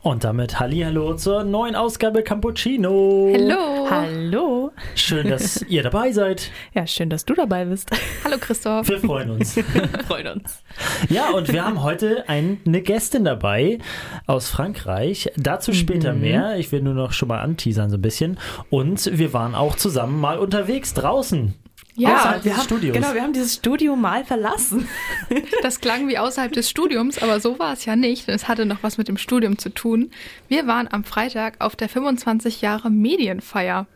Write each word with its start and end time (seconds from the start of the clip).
Und 0.00 0.22
damit 0.22 0.60
Hallihallo 0.60 1.16
zur 1.16 1.42
neuen 1.42 1.74
Ausgabe 1.74 2.22
Campuccino. 2.22 3.32
Hallo. 3.34 3.90
Hallo. 3.90 4.70
Schön, 4.94 5.28
dass 5.28 5.62
ihr 5.62 5.82
dabei 5.82 6.12
seid. 6.12 6.52
Ja, 6.74 6.86
schön, 6.86 7.10
dass 7.10 7.24
du 7.24 7.34
dabei 7.34 7.64
bist. 7.64 7.90
Hallo 8.22 8.36
Christoph. 8.38 8.88
Wir 8.88 9.00
freuen 9.00 9.30
uns. 9.30 9.56
Wir 9.56 9.64
freuen 10.06 10.28
uns. 10.38 10.62
Ja, 11.08 11.30
und 11.30 11.52
wir 11.52 11.64
haben 11.64 11.82
heute 11.82 12.28
eine 12.28 12.82
Gästin 12.82 13.24
dabei 13.24 13.78
aus 14.26 14.48
Frankreich. 14.48 15.32
Dazu 15.36 15.72
später 15.72 16.12
mhm. 16.12 16.20
mehr. 16.20 16.58
Ich 16.58 16.70
will 16.70 16.82
nur 16.82 16.94
noch 16.94 17.12
schon 17.12 17.28
mal 17.28 17.40
anteasern 17.40 17.90
so 17.90 17.96
ein 17.96 18.02
bisschen. 18.02 18.38
Und 18.70 19.10
wir 19.18 19.32
waren 19.32 19.56
auch 19.56 19.74
zusammen 19.74 20.20
mal 20.20 20.38
unterwegs 20.38 20.94
draußen. 20.94 21.54
Ja, 21.98 22.16
außerhalb 22.16 22.44
wir 22.44 22.56
haben, 22.56 22.64
Studios. 22.64 22.94
Genau, 22.94 23.12
wir 23.12 23.22
haben 23.22 23.32
dieses 23.32 23.54
Studio 23.54 23.96
mal 23.96 24.24
verlassen. 24.24 24.88
Das 25.62 25.80
klang 25.80 26.08
wie 26.08 26.16
außerhalb 26.16 26.52
des 26.52 26.70
Studiums, 26.70 27.20
aber 27.20 27.40
so 27.40 27.58
war 27.58 27.72
es 27.72 27.84
ja 27.84 27.96
nicht. 27.96 28.28
Es 28.28 28.48
hatte 28.48 28.64
noch 28.64 28.82
was 28.82 28.96
mit 28.96 29.08
dem 29.08 29.18
Studium 29.18 29.58
zu 29.58 29.68
tun. 29.68 30.10
Wir 30.48 30.66
waren 30.66 30.88
am 30.90 31.04
Freitag 31.04 31.60
auf 31.60 31.76
der 31.76 31.88
25 31.88 32.62
Jahre 32.62 32.90
Medienfeier. 32.90 33.86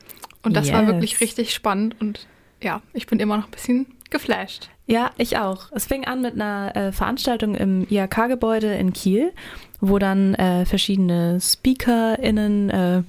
Und 0.42 0.56
das 0.56 0.66
yes. 0.66 0.74
war 0.74 0.86
wirklich 0.86 1.20
richtig 1.20 1.54
spannend. 1.54 1.96
Und 2.00 2.26
ja, 2.60 2.82
ich 2.92 3.06
bin 3.06 3.20
immer 3.20 3.36
noch 3.36 3.46
ein 3.46 3.50
bisschen 3.50 3.86
geflasht. 4.10 4.68
Ja, 4.86 5.12
ich 5.16 5.38
auch. 5.38 5.70
Es 5.72 5.86
fing 5.86 6.04
an 6.04 6.20
mit 6.20 6.34
einer 6.34 6.74
äh, 6.74 6.92
Veranstaltung 6.92 7.54
im 7.54 7.86
IHK-Gebäude 7.88 8.74
in 8.74 8.92
Kiel, 8.92 9.32
wo 9.80 9.98
dann 9.98 10.34
äh, 10.34 10.66
verschiedene 10.66 11.38
SpeakerInnen 11.40 12.70
äh, 12.70 13.02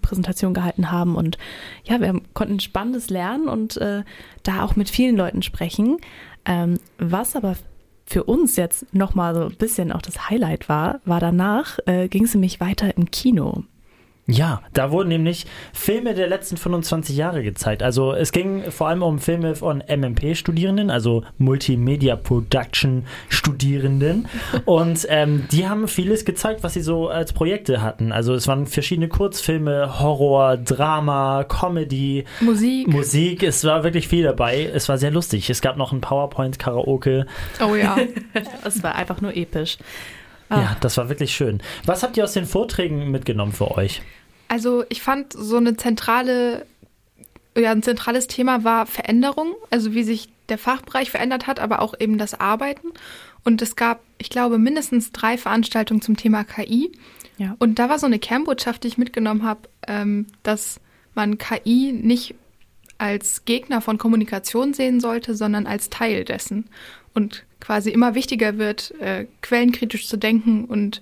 Präsentation 0.00 0.54
gehalten 0.54 0.90
haben. 0.90 1.16
Und 1.16 1.38
ja, 1.84 2.00
wir 2.00 2.20
konnten 2.34 2.60
Spannendes 2.60 3.10
lernen 3.10 3.48
und 3.48 3.76
äh, 3.78 4.02
da 4.42 4.62
auch 4.64 4.76
mit 4.76 4.90
vielen 4.90 5.16
Leuten 5.16 5.42
sprechen. 5.42 5.98
Ähm, 6.44 6.78
was 6.98 7.36
aber 7.36 7.56
für 8.06 8.24
uns 8.24 8.56
jetzt 8.56 8.92
nochmal 8.94 9.34
so 9.34 9.42
ein 9.44 9.56
bisschen 9.56 9.92
auch 9.92 10.02
das 10.02 10.28
Highlight 10.28 10.68
war, 10.68 11.00
war 11.04 11.20
danach 11.20 11.78
äh, 11.86 12.08
ging 12.08 12.24
es 12.24 12.34
nämlich 12.34 12.60
weiter 12.60 12.96
im 12.96 13.10
Kino. 13.10 13.64
Ja, 14.28 14.62
da 14.72 14.92
wurden 14.92 15.08
nämlich 15.08 15.46
Filme 15.72 16.14
der 16.14 16.28
letzten 16.28 16.56
25 16.56 17.16
Jahre 17.16 17.42
gezeigt. 17.42 17.82
Also 17.82 18.12
es 18.12 18.30
ging 18.30 18.70
vor 18.70 18.86
allem 18.86 19.02
um 19.02 19.18
Filme 19.18 19.56
von 19.56 19.82
MMP-Studierenden, 19.82 20.90
also 20.90 21.24
Multimedia 21.38 22.14
Production-Studierenden. 22.14 24.28
Und 24.64 25.08
ähm, 25.08 25.48
die 25.50 25.68
haben 25.68 25.88
vieles 25.88 26.24
gezeigt, 26.24 26.62
was 26.62 26.74
sie 26.74 26.82
so 26.82 27.08
als 27.08 27.32
Projekte 27.32 27.82
hatten. 27.82 28.12
Also 28.12 28.34
es 28.34 28.46
waren 28.46 28.66
verschiedene 28.66 29.08
Kurzfilme, 29.08 29.98
Horror, 29.98 30.56
Drama, 30.56 31.42
Comedy, 31.42 32.24
Musik. 32.40 32.86
Musik. 32.86 33.42
Es 33.42 33.64
war 33.64 33.82
wirklich 33.82 34.06
viel 34.06 34.22
dabei. 34.22 34.70
Es 34.72 34.88
war 34.88 34.98
sehr 34.98 35.10
lustig. 35.10 35.50
Es 35.50 35.62
gab 35.62 35.76
noch 35.76 35.90
ein 35.92 36.00
PowerPoint-Karaoke. 36.00 37.26
Oh 37.60 37.74
ja. 37.74 37.96
es 38.64 38.84
war 38.84 38.94
einfach 38.94 39.20
nur 39.20 39.36
episch. 39.36 39.78
Ja, 40.56 40.72
ah. 40.72 40.76
das 40.80 40.96
war 40.96 41.08
wirklich 41.08 41.34
schön. 41.34 41.62
Was 41.84 42.02
habt 42.02 42.16
ihr 42.16 42.24
aus 42.24 42.32
den 42.32 42.46
Vorträgen 42.46 43.10
mitgenommen 43.10 43.52
für 43.52 43.70
euch? 43.72 44.02
Also 44.48 44.84
ich 44.88 45.02
fand 45.02 45.32
so 45.32 45.56
eine 45.56 45.76
zentrale, 45.76 46.66
ja, 47.56 47.70
ein 47.72 47.82
zentrales 47.82 48.26
Thema 48.26 48.64
war 48.64 48.86
Veränderung, 48.86 49.54
also 49.70 49.94
wie 49.94 50.04
sich 50.04 50.28
der 50.48 50.58
Fachbereich 50.58 51.10
verändert 51.10 51.46
hat, 51.46 51.58
aber 51.58 51.80
auch 51.80 51.94
eben 51.98 52.18
das 52.18 52.38
Arbeiten. 52.38 52.88
Und 53.44 53.62
es 53.62 53.76
gab, 53.76 54.00
ich 54.18 54.30
glaube, 54.30 54.58
mindestens 54.58 55.10
drei 55.12 55.38
Veranstaltungen 55.38 56.02
zum 56.02 56.16
Thema 56.16 56.44
KI. 56.44 56.92
Ja. 57.38 57.56
Und 57.58 57.78
da 57.78 57.88
war 57.88 57.98
so 57.98 58.06
eine 58.06 58.18
Kernbotschaft, 58.18 58.84
die 58.84 58.88
ich 58.88 58.98
mitgenommen 58.98 59.42
habe, 59.42 59.60
ähm, 59.88 60.26
dass 60.42 60.80
man 61.14 61.38
KI 61.38 61.92
nicht 61.92 62.34
als 63.02 63.44
Gegner 63.44 63.80
von 63.80 63.98
Kommunikation 63.98 64.74
sehen 64.74 65.00
sollte, 65.00 65.34
sondern 65.34 65.66
als 65.66 65.90
Teil 65.90 66.24
dessen. 66.24 66.68
Und 67.14 67.44
quasi 67.58 67.90
immer 67.90 68.14
wichtiger 68.14 68.58
wird, 68.58 68.94
äh, 69.00 69.26
quellenkritisch 69.42 70.06
zu 70.06 70.16
denken 70.16 70.66
und 70.66 71.00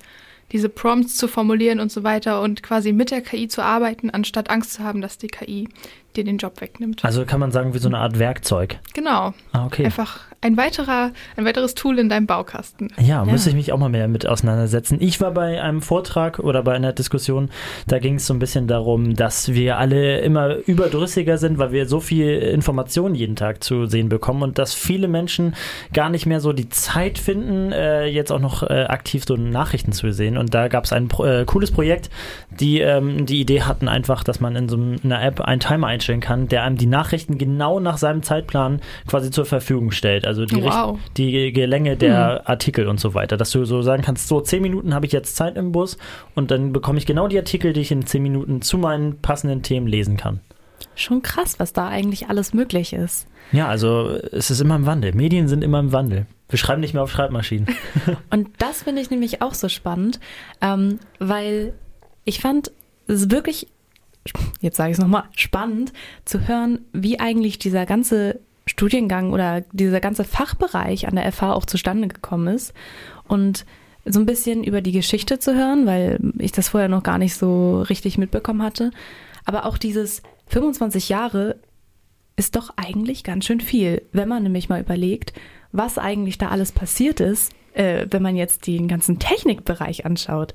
diese 0.50 0.70
Prompts 0.70 1.16
zu 1.16 1.28
formulieren 1.28 1.78
und 1.78 1.92
so 1.92 2.02
weiter 2.02 2.40
und 2.40 2.62
quasi 2.62 2.92
mit 2.92 3.10
der 3.10 3.20
KI 3.20 3.48
zu 3.48 3.62
arbeiten, 3.62 4.08
anstatt 4.08 4.48
Angst 4.48 4.72
zu 4.72 4.82
haben, 4.82 5.02
dass 5.02 5.18
die 5.18 5.28
KI 5.28 5.68
dir 6.16 6.24
den 6.24 6.38
Job 6.38 6.60
wegnimmt. 6.60 7.04
Also 7.04 7.24
kann 7.24 7.40
man 7.40 7.52
sagen, 7.52 7.74
wie 7.74 7.78
so 7.78 7.88
eine 7.88 7.98
Art 7.98 8.18
Werkzeug. 8.18 8.78
Genau. 8.94 9.34
Ah, 9.52 9.66
okay. 9.66 9.84
Einfach 9.84 10.30
ein 10.42 10.56
weiterer, 10.56 11.12
ein 11.36 11.44
weiteres 11.44 11.74
Tool 11.74 11.98
in 11.98 12.08
deinem 12.08 12.26
Baukasten. 12.26 12.88
Ja, 12.98 13.24
ja, 13.24 13.24
müsste 13.24 13.50
ich 13.50 13.56
mich 13.56 13.72
auch 13.72 13.78
mal 13.78 13.90
mehr 13.90 14.08
mit 14.08 14.26
auseinandersetzen. 14.26 14.96
Ich 15.00 15.20
war 15.20 15.32
bei 15.32 15.60
einem 15.60 15.82
Vortrag 15.82 16.38
oder 16.38 16.62
bei 16.62 16.72
einer 16.72 16.92
Diskussion, 16.92 17.50
da 17.86 17.98
ging 17.98 18.14
es 18.14 18.26
so 18.26 18.32
ein 18.32 18.38
bisschen 18.38 18.66
darum, 18.66 19.14
dass 19.14 19.52
wir 19.52 19.76
alle 19.76 20.20
immer 20.20 20.56
überdrüssiger 20.66 21.36
sind, 21.36 21.58
weil 21.58 21.72
wir 21.72 21.86
so 21.86 22.00
viel 22.00 22.38
Informationen 22.38 23.14
jeden 23.14 23.36
Tag 23.36 23.62
zu 23.62 23.84
sehen 23.84 24.08
bekommen 24.08 24.42
und 24.42 24.58
dass 24.58 24.72
viele 24.72 25.08
Menschen 25.08 25.54
gar 25.92 26.08
nicht 26.08 26.24
mehr 26.24 26.40
so 26.40 26.54
die 26.54 26.70
Zeit 26.70 27.18
finden, 27.18 27.72
äh, 27.72 28.06
jetzt 28.06 28.32
auch 28.32 28.40
noch 28.40 28.62
äh, 28.62 28.84
aktiv 28.84 29.24
so 29.26 29.36
Nachrichten 29.36 29.92
zu 29.92 30.10
sehen. 30.12 30.38
Und 30.38 30.54
da 30.54 30.68
gab 30.68 30.84
es 30.84 30.92
ein 30.92 31.10
äh, 31.22 31.44
cooles 31.44 31.70
Projekt, 31.70 32.08
die 32.48 32.80
ähm, 32.80 33.26
die 33.26 33.40
Idee 33.40 33.62
hatten 33.62 33.88
einfach, 33.88 34.24
dass 34.24 34.40
man 34.40 34.56
in 34.56 34.68
so 34.70 34.78
einer 35.04 35.22
App 35.22 35.42
einen 35.42 35.60
Timer 35.60 35.88
einstellen 36.00 36.20
kann, 36.20 36.48
der 36.48 36.62
einem 36.62 36.76
die 36.76 36.86
Nachrichten 36.86 37.36
genau 37.36 37.78
nach 37.78 37.98
seinem 37.98 38.22
Zeitplan 38.22 38.80
quasi 39.06 39.30
zur 39.30 39.44
Verfügung 39.44 39.90
stellt 39.90 40.26
also 40.26 40.46
die, 40.46 40.62
wow. 40.62 40.98
die 41.16 41.50
Länge 41.50 41.96
der 41.96 42.38
hm. 42.38 42.46
Artikel 42.46 42.88
und 42.88 42.98
so 42.98 43.14
weiter, 43.14 43.36
dass 43.36 43.50
du 43.50 43.64
so 43.64 43.82
sagen 43.82 44.02
kannst, 44.02 44.28
so 44.28 44.40
zehn 44.40 44.62
Minuten 44.62 44.94
habe 44.94 45.06
ich 45.06 45.12
jetzt 45.12 45.36
Zeit 45.36 45.56
im 45.56 45.72
Bus 45.72 45.98
und 46.34 46.50
dann 46.50 46.72
bekomme 46.72 46.98
ich 46.98 47.06
genau 47.06 47.28
die 47.28 47.38
Artikel, 47.38 47.72
die 47.72 47.80
ich 47.80 47.92
in 47.92 48.06
zehn 48.06 48.22
Minuten 48.22 48.62
zu 48.62 48.78
meinen 48.78 49.20
passenden 49.20 49.62
Themen 49.62 49.86
lesen 49.86 50.16
kann. 50.16 50.40
Schon 50.94 51.22
krass, 51.22 51.58
was 51.58 51.72
da 51.72 51.88
eigentlich 51.88 52.28
alles 52.28 52.54
möglich 52.54 52.92
ist. 52.92 53.26
Ja, 53.52 53.68
also 53.68 54.18
es 54.32 54.50
ist 54.50 54.60
immer 54.60 54.76
im 54.76 54.86
Wandel. 54.86 55.14
Medien 55.14 55.48
sind 55.48 55.62
immer 55.62 55.80
im 55.80 55.92
Wandel. 55.92 56.26
Wir 56.48 56.58
schreiben 56.58 56.80
nicht 56.80 56.94
mehr 56.94 57.02
auf 57.02 57.10
Schreibmaschinen. 57.10 57.66
und 58.30 58.48
das 58.58 58.82
finde 58.82 59.02
ich 59.02 59.10
nämlich 59.10 59.42
auch 59.42 59.54
so 59.54 59.68
spannend, 59.68 60.20
ähm, 60.60 60.98
weil 61.18 61.74
ich 62.24 62.40
fand 62.40 62.72
es 63.06 63.30
wirklich, 63.30 63.68
jetzt 64.60 64.76
sage 64.76 64.90
ich 64.90 64.98
es 64.98 65.00
nochmal, 65.00 65.24
spannend 65.36 65.92
zu 66.24 66.46
hören, 66.46 66.80
wie 66.92 67.18
eigentlich 67.18 67.58
dieser 67.58 67.86
ganze 67.86 68.40
Studiengang 68.66 69.32
oder 69.32 69.62
dieser 69.72 70.00
ganze 70.00 70.24
Fachbereich 70.24 71.08
an 71.08 71.16
der 71.16 71.30
FH 71.32 71.52
auch 71.52 71.64
zustande 71.64 72.08
gekommen 72.08 72.54
ist. 72.54 72.72
Und 73.26 73.64
so 74.04 74.20
ein 74.20 74.26
bisschen 74.26 74.64
über 74.64 74.80
die 74.80 74.92
Geschichte 74.92 75.38
zu 75.38 75.54
hören, 75.54 75.86
weil 75.86 76.18
ich 76.38 76.52
das 76.52 76.68
vorher 76.68 76.88
noch 76.88 77.02
gar 77.02 77.18
nicht 77.18 77.34
so 77.34 77.82
richtig 77.82 78.18
mitbekommen 78.18 78.62
hatte. 78.62 78.90
Aber 79.44 79.66
auch 79.66 79.78
dieses 79.78 80.22
25 80.46 81.08
Jahre 81.08 81.56
ist 82.36 82.56
doch 82.56 82.70
eigentlich 82.76 83.24
ganz 83.24 83.44
schön 83.44 83.60
viel, 83.60 84.02
wenn 84.12 84.28
man 84.28 84.42
nämlich 84.42 84.68
mal 84.68 84.80
überlegt, 84.80 85.32
was 85.72 85.98
eigentlich 85.98 86.38
da 86.38 86.48
alles 86.48 86.72
passiert 86.72 87.20
ist, 87.20 87.52
äh, 87.74 88.06
wenn 88.10 88.22
man 88.22 88.36
jetzt 88.36 88.66
den 88.66 88.88
ganzen 88.88 89.18
Technikbereich 89.18 90.06
anschaut. 90.06 90.54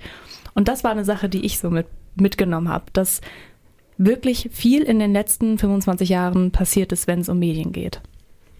Und 0.54 0.68
das 0.68 0.84
war 0.84 0.92
eine 0.92 1.06
Sache, 1.06 1.30
die 1.30 1.46
ich 1.46 1.60
so 1.60 1.70
mit, 1.70 1.88
mitgenommen 2.16 2.70
habe, 2.70 2.86
dass 2.94 3.22
wirklich 3.98 4.50
viel 4.52 4.84
in 4.84 5.00
den 5.00 5.14
letzten 5.14 5.58
25 5.58 6.10
Jahren 6.10 6.52
passiert 6.52 6.92
ist, 6.92 7.08
wenn 7.08 7.20
es 7.20 7.30
um 7.30 7.40
Medien 7.40 7.72
geht. 7.72 8.02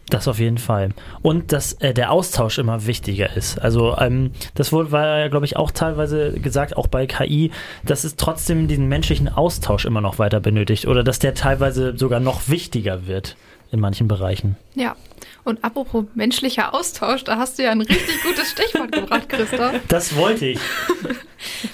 Das 0.10 0.28
auf 0.28 0.40
jeden 0.40 0.60
Fall. 0.60 0.90
Und 1.24 1.52
dass 1.52 1.74
äh, 1.74 1.94
der 1.94 2.12
Austausch 2.12 2.60
immer 2.60 2.86
wichtiger 2.86 3.36
ist. 3.36 3.58
Also 3.58 3.98
ähm, 3.98 4.32
das 4.54 4.72
wurde, 4.72 4.92
war 4.92 5.20
ja, 5.20 5.28
glaube 5.30 5.46
ich, 5.46 5.58
auch 5.58 5.72
teilweise 5.72 6.34
gesagt, 6.34 6.78
auch 6.78 6.88
bei 6.88 7.08
KI, 7.08 7.52
dass 7.84 8.04
es 8.04 8.16
trotzdem 8.16 8.68
diesen 8.68 8.88
menschlichen 8.88 9.28
Austausch 9.28 9.86
immer 9.86 10.02
noch 10.02 10.20
weiter 10.20 10.40
benötigt 10.40 10.86
oder 10.86 11.04
dass 11.04 11.18
der 11.18 11.34
teilweise 11.34 11.98
sogar 11.98 12.20
noch 12.20 12.50
wichtiger 12.50 13.08
wird 13.08 13.36
in 13.72 13.80
manchen 13.80 14.08
Bereichen. 14.08 14.58
Ja. 14.76 14.96
Und 15.44 15.64
apropos 15.64 16.06
menschlicher 16.14 16.74
Austausch, 16.74 17.24
da 17.24 17.38
hast 17.38 17.58
du 17.58 17.64
ja 17.64 17.72
ein 17.72 17.82
richtig 17.82 18.22
gutes 18.24 18.52
Stichwort 18.52 18.92
gebracht, 18.92 19.28
Christoph. 19.30 19.74
Das 19.88 20.16
wollte 20.16 20.46
ich. 20.48 20.60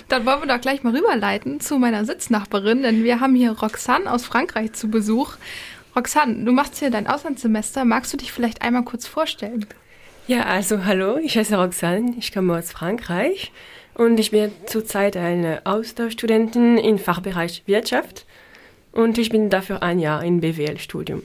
Dann 0.07 0.25
wollen 0.25 0.41
wir 0.41 0.47
doch 0.47 0.61
gleich 0.61 0.83
mal 0.83 0.95
rüberleiten 0.95 1.59
zu 1.59 1.77
meiner 1.77 2.05
Sitznachbarin, 2.05 2.83
denn 2.83 3.03
wir 3.03 3.19
haben 3.19 3.35
hier 3.35 3.51
Roxanne 3.51 4.11
aus 4.11 4.25
Frankreich 4.25 4.73
zu 4.73 4.89
Besuch. 4.89 5.35
Roxanne, 5.95 6.45
du 6.45 6.51
machst 6.51 6.77
hier 6.77 6.89
dein 6.89 7.07
Auslandssemester. 7.07 7.85
Magst 7.85 8.13
du 8.13 8.17
dich 8.17 8.31
vielleicht 8.31 8.61
einmal 8.61 8.83
kurz 8.83 9.07
vorstellen? 9.07 9.65
Ja, 10.27 10.43
also 10.43 10.85
hallo, 10.85 11.17
ich 11.17 11.37
heiße 11.37 11.57
Roxanne, 11.57 12.13
ich 12.17 12.31
komme 12.31 12.57
aus 12.57 12.71
Frankreich 12.71 13.51
und 13.95 14.19
ich 14.19 14.31
bin 14.31 14.51
zurzeit 14.65 15.17
eine 15.17 15.61
Austauschstudentin 15.65 16.77
im 16.77 16.97
Fachbereich 16.97 17.63
Wirtschaft 17.65 18.25
und 18.91 19.17
ich 19.17 19.29
bin 19.29 19.49
dafür 19.49 19.83
ein 19.83 19.99
Jahr 19.99 20.23
im 20.23 20.39
BWL-Studium. 20.39 21.23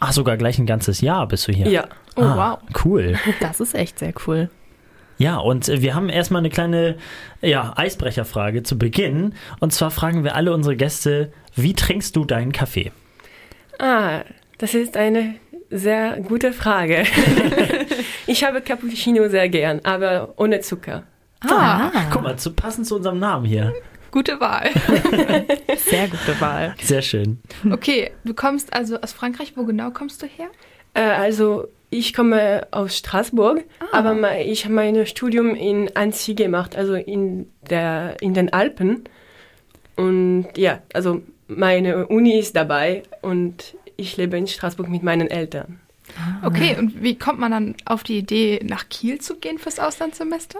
Ach, 0.00 0.12
sogar 0.12 0.36
gleich 0.36 0.58
ein 0.58 0.66
ganzes 0.66 1.00
Jahr 1.00 1.28
bist 1.28 1.46
du 1.48 1.52
hier? 1.52 1.68
Ja. 1.68 1.88
Oh, 2.16 2.22
ah, 2.22 2.58
wow. 2.60 2.84
Cool. 2.84 3.18
Das 3.40 3.60
ist 3.60 3.74
echt 3.74 3.98
sehr 3.98 4.12
cool. 4.26 4.50
Ja, 5.18 5.36
und 5.36 5.68
wir 5.68 5.94
haben 5.94 6.08
erstmal 6.08 6.40
eine 6.40 6.50
kleine 6.50 6.96
ja, 7.40 7.72
Eisbrecherfrage 7.76 8.62
zu 8.62 8.78
Beginn. 8.78 9.34
Und 9.60 9.72
zwar 9.72 9.90
fragen 9.90 10.24
wir 10.24 10.34
alle 10.34 10.52
unsere 10.52 10.76
Gäste, 10.76 11.32
wie 11.54 11.74
trinkst 11.74 12.16
du 12.16 12.24
deinen 12.24 12.52
Kaffee? 12.52 12.92
Ah, 13.78 14.22
das 14.58 14.74
ist 14.74 14.96
eine 14.96 15.36
sehr 15.70 16.20
gute 16.20 16.52
Frage. 16.52 17.04
ich 18.26 18.44
habe 18.44 18.60
Cappuccino 18.60 19.28
sehr 19.28 19.48
gern, 19.48 19.80
aber 19.84 20.34
ohne 20.36 20.60
Zucker. 20.60 21.04
Ah, 21.48 21.90
guck 22.10 22.22
mal, 22.22 22.36
zu, 22.36 22.52
passend 22.52 22.86
zu 22.86 22.96
unserem 22.96 23.18
Namen 23.18 23.44
hier. 23.44 23.74
Gute 24.10 24.38
Wahl. 24.38 24.70
Sehr 25.76 26.06
gute 26.06 26.40
Wahl. 26.40 26.76
Sehr 26.80 27.02
schön. 27.02 27.40
Okay, 27.68 28.12
du 28.22 28.32
kommst 28.32 28.72
also 28.72 29.00
aus 29.00 29.12
Frankreich. 29.12 29.54
Wo 29.56 29.64
genau 29.64 29.90
kommst 29.90 30.22
du 30.22 30.26
her? 30.26 30.46
Äh, 30.94 31.00
also 31.00 31.66
ich 31.98 32.12
komme 32.12 32.66
aus 32.70 32.96
Straßburg, 32.98 33.64
Ah. 33.80 33.98
aber 33.98 34.40
ich 34.40 34.64
habe 34.64 34.74
mein 34.74 35.06
Studium 35.06 35.54
in 35.54 35.94
Annecy 35.96 36.34
gemacht, 36.34 36.76
also 36.76 36.94
in, 36.94 37.48
der, 37.70 38.16
in 38.20 38.34
den 38.34 38.52
Alpen. 38.52 39.04
Und 39.96 40.48
ja, 40.56 40.82
also 40.92 41.22
meine 41.46 42.06
Uni 42.08 42.38
ist 42.38 42.56
dabei 42.56 43.02
und 43.22 43.74
ich 43.96 44.16
lebe 44.16 44.36
in 44.36 44.46
Straßburg 44.46 44.88
mit 44.88 45.02
meinen 45.02 45.28
Eltern. 45.28 45.80
Okay, 46.44 46.76
und 46.78 47.02
wie 47.02 47.16
kommt 47.18 47.38
man 47.38 47.50
dann 47.52 47.74
auf 47.86 48.02
die 48.02 48.18
Idee, 48.18 48.60
nach 48.62 48.88
Kiel 48.88 49.20
zu 49.20 49.36
gehen 49.36 49.58
fürs 49.58 49.78
Auslandssemester? 49.78 50.58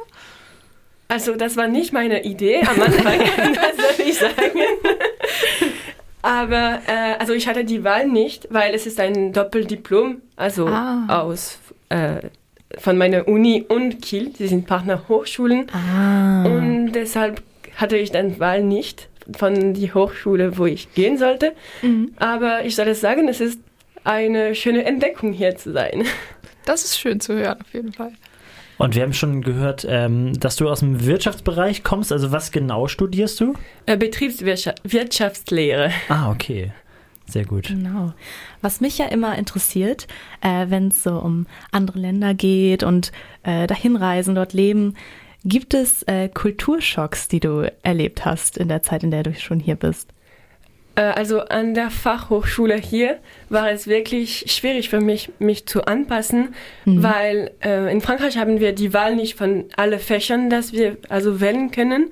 Also 1.08 1.36
das 1.36 1.56
war 1.56 1.68
nicht 1.68 1.92
meine 1.92 2.24
Idee 2.24 2.62
am 2.62 2.80
Anfang, 2.80 3.18
das 3.54 3.96
soll 3.96 4.06
ich 4.06 4.18
sagen. 4.18 4.34
Aber 6.24 6.80
äh, 6.86 7.16
also 7.18 7.34
ich 7.34 7.46
hatte 7.48 7.64
die 7.64 7.84
Wahl 7.84 8.08
nicht, 8.08 8.48
weil 8.50 8.74
es 8.74 8.86
ist 8.86 8.98
ein 8.98 9.32
Doppeldiplom, 9.34 10.22
also 10.36 10.66
Ah. 10.66 11.20
aus 11.22 11.58
äh, 11.90 12.28
von 12.78 12.96
meiner 12.96 13.28
Uni 13.28 13.64
und 13.68 14.00
Kiel. 14.00 14.32
Sie 14.36 14.48
sind 14.48 14.66
Partnerhochschulen 14.66 15.66
Ah. 15.72 16.44
und 16.46 16.92
deshalb 16.92 17.42
hatte 17.76 17.96
ich 17.98 18.10
dann 18.10 18.40
Wahl 18.40 18.62
nicht 18.62 19.08
von 19.36 19.74
die 19.74 19.92
Hochschule, 19.92 20.56
wo 20.58 20.64
ich 20.66 20.94
gehen 20.94 21.18
sollte. 21.18 21.52
Aber 22.16 22.64
ich 22.64 22.74
soll 22.76 22.88
es 22.88 23.00
sagen, 23.00 23.28
es 23.28 23.40
ist 23.40 23.58
eine 24.02 24.54
schöne 24.54 24.84
Entdeckung 24.84 25.32
hier 25.32 25.56
zu 25.56 25.72
sein. 25.72 26.04
Das 26.66 26.84
ist 26.84 26.98
schön 26.98 27.20
zu 27.20 27.34
hören, 27.34 27.60
auf 27.60 27.74
jeden 27.74 27.92
Fall. 27.92 28.12
Und 28.78 28.94
wir 28.94 29.02
haben 29.02 29.12
schon 29.12 29.42
gehört, 29.42 29.86
ähm, 29.88 30.38
dass 30.38 30.56
du 30.56 30.68
aus 30.68 30.80
dem 30.80 31.04
Wirtschaftsbereich 31.06 31.84
kommst. 31.84 32.10
Also 32.12 32.32
was 32.32 32.50
genau 32.50 32.88
studierst 32.88 33.40
du? 33.40 33.54
Äh, 33.86 33.96
Betriebswirtschaftslehre. 33.96 35.92
Ah, 36.08 36.30
okay. 36.30 36.72
Sehr 37.26 37.44
gut. 37.46 37.68
Genau. 37.68 38.12
Was 38.60 38.80
mich 38.80 38.98
ja 38.98 39.06
immer 39.06 39.38
interessiert, 39.38 40.06
äh, 40.42 40.66
wenn 40.68 40.88
es 40.88 41.02
so 41.02 41.18
um 41.18 41.46
andere 41.70 41.98
Länder 41.98 42.34
geht 42.34 42.82
und 42.82 43.12
äh, 43.44 43.66
dahin 43.66 43.96
reisen, 43.96 44.34
dort 44.34 44.52
leben, 44.52 44.94
gibt 45.44 45.72
es 45.74 46.02
äh, 46.04 46.28
Kulturschocks, 46.28 47.28
die 47.28 47.40
du 47.40 47.72
erlebt 47.82 48.24
hast 48.24 48.58
in 48.58 48.68
der 48.68 48.82
Zeit, 48.82 49.04
in 49.04 49.10
der 49.10 49.22
du 49.22 49.34
schon 49.34 49.60
hier 49.60 49.76
bist? 49.76 50.13
Äh, 50.96 51.02
Also 51.02 51.40
an 51.40 51.74
der 51.74 51.90
Fachhochschule 51.90 52.76
hier 52.76 53.18
war 53.48 53.70
es 53.70 53.86
wirklich 53.86 54.44
schwierig 54.52 54.88
für 54.88 55.00
mich, 55.00 55.30
mich 55.38 55.66
zu 55.66 55.84
anpassen, 55.86 56.54
weil 57.02 57.50
äh, 57.64 57.90
in 57.92 58.00
Frankreich 58.00 58.36
haben 58.38 58.60
wir 58.60 58.72
die 58.72 58.92
Wahl 58.92 59.16
nicht 59.16 59.36
von 59.36 59.64
alle 59.76 59.98
Fächern, 59.98 60.50
dass 60.50 60.72
wir 60.72 60.96
also 61.08 61.40
wählen 61.40 61.70
können. 61.70 62.10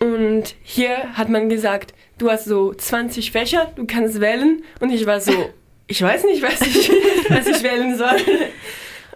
Und 0.00 0.54
hier 0.62 1.14
hat 1.14 1.28
man 1.28 1.48
gesagt, 1.48 1.92
du 2.18 2.30
hast 2.30 2.44
so 2.44 2.72
20 2.72 3.32
Fächer, 3.32 3.72
du 3.74 3.84
kannst 3.86 4.20
wählen. 4.20 4.62
Und 4.80 4.90
ich 4.90 5.06
war 5.06 5.20
so, 5.20 5.32
ich 5.88 6.00
weiß 6.02 6.24
nicht, 6.24 6.42
was 6.42 6.60
ich, 6.60 6.90
was 7.28 7.46
ich 7.48 7.62
wählen 7.62 7.96
soll. 7.96 8.16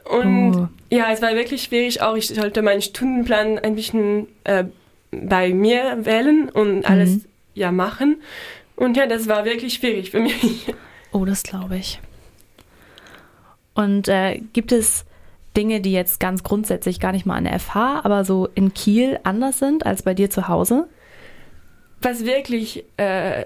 Und 0.05 0.57
Oh. 0.57 0.69
ja, 0.91 1.13
es 1.13 1.23
war 1.23 1.35
wirklich 1.35 1.63
schwierig. 1.63 2.03
Auch 2.03 2.17
ich 2.17 2.27
sollte 2.29 2.63
meinen 2.63 2.83
Stundenplan 2.83 3.59
ein 3.61 3.77
bisschen 3.77 4.27
äh, 4.45 4.65
bei 5.13 5.51
mir 5.55 5.99
wählen 6.05 6.49
und 6.49 6.85
alles 6.85 7.21
ja 7.55 7.71
machen. 7.71 8.17
Und 8.77 8.97
ja, 8.97 9.07
das 9.07 9.29
war 9.29 9.45
wirklich 9.45 9.75
schwierig 9.75 10.11
für 10.11 10.21
mich. 10.21 10.73
Oh, 11.13 11.25
das 11.25 11.43
glaube 11.43 11.77
ich. 11.77 12.01
Und 13.75 14.09
äh, 14.09 14.41
gibt 14.53 14.73
es 14.73 15.05
Dinge, 15.57 15.81
die 15.81 15.93
jetzt 15.93 16.21
ganz 16.21 16.43
grundsätzlich 16.43 17.01
gar 17.01 17.13
nicht 17.13 17.27
mal 17.27 17.37
an 17.37 17.45
der 17.45 17.59
FH, 17.59 18.01
aber 18.05 18.25
so 18.25 18.49
in 18.55 18.73
Kiel 18.75 19.19
anders 19.23 19.59
sind 19.59 19.85
als 19.87 20.03
bei 20.03 20.15
dir 20.15 20.31
zu 20.31 20.49
Hause? 20.49 20.89
Was 22.01 22.25
wirklich 22.25 22.85
äh, 22.97 23.45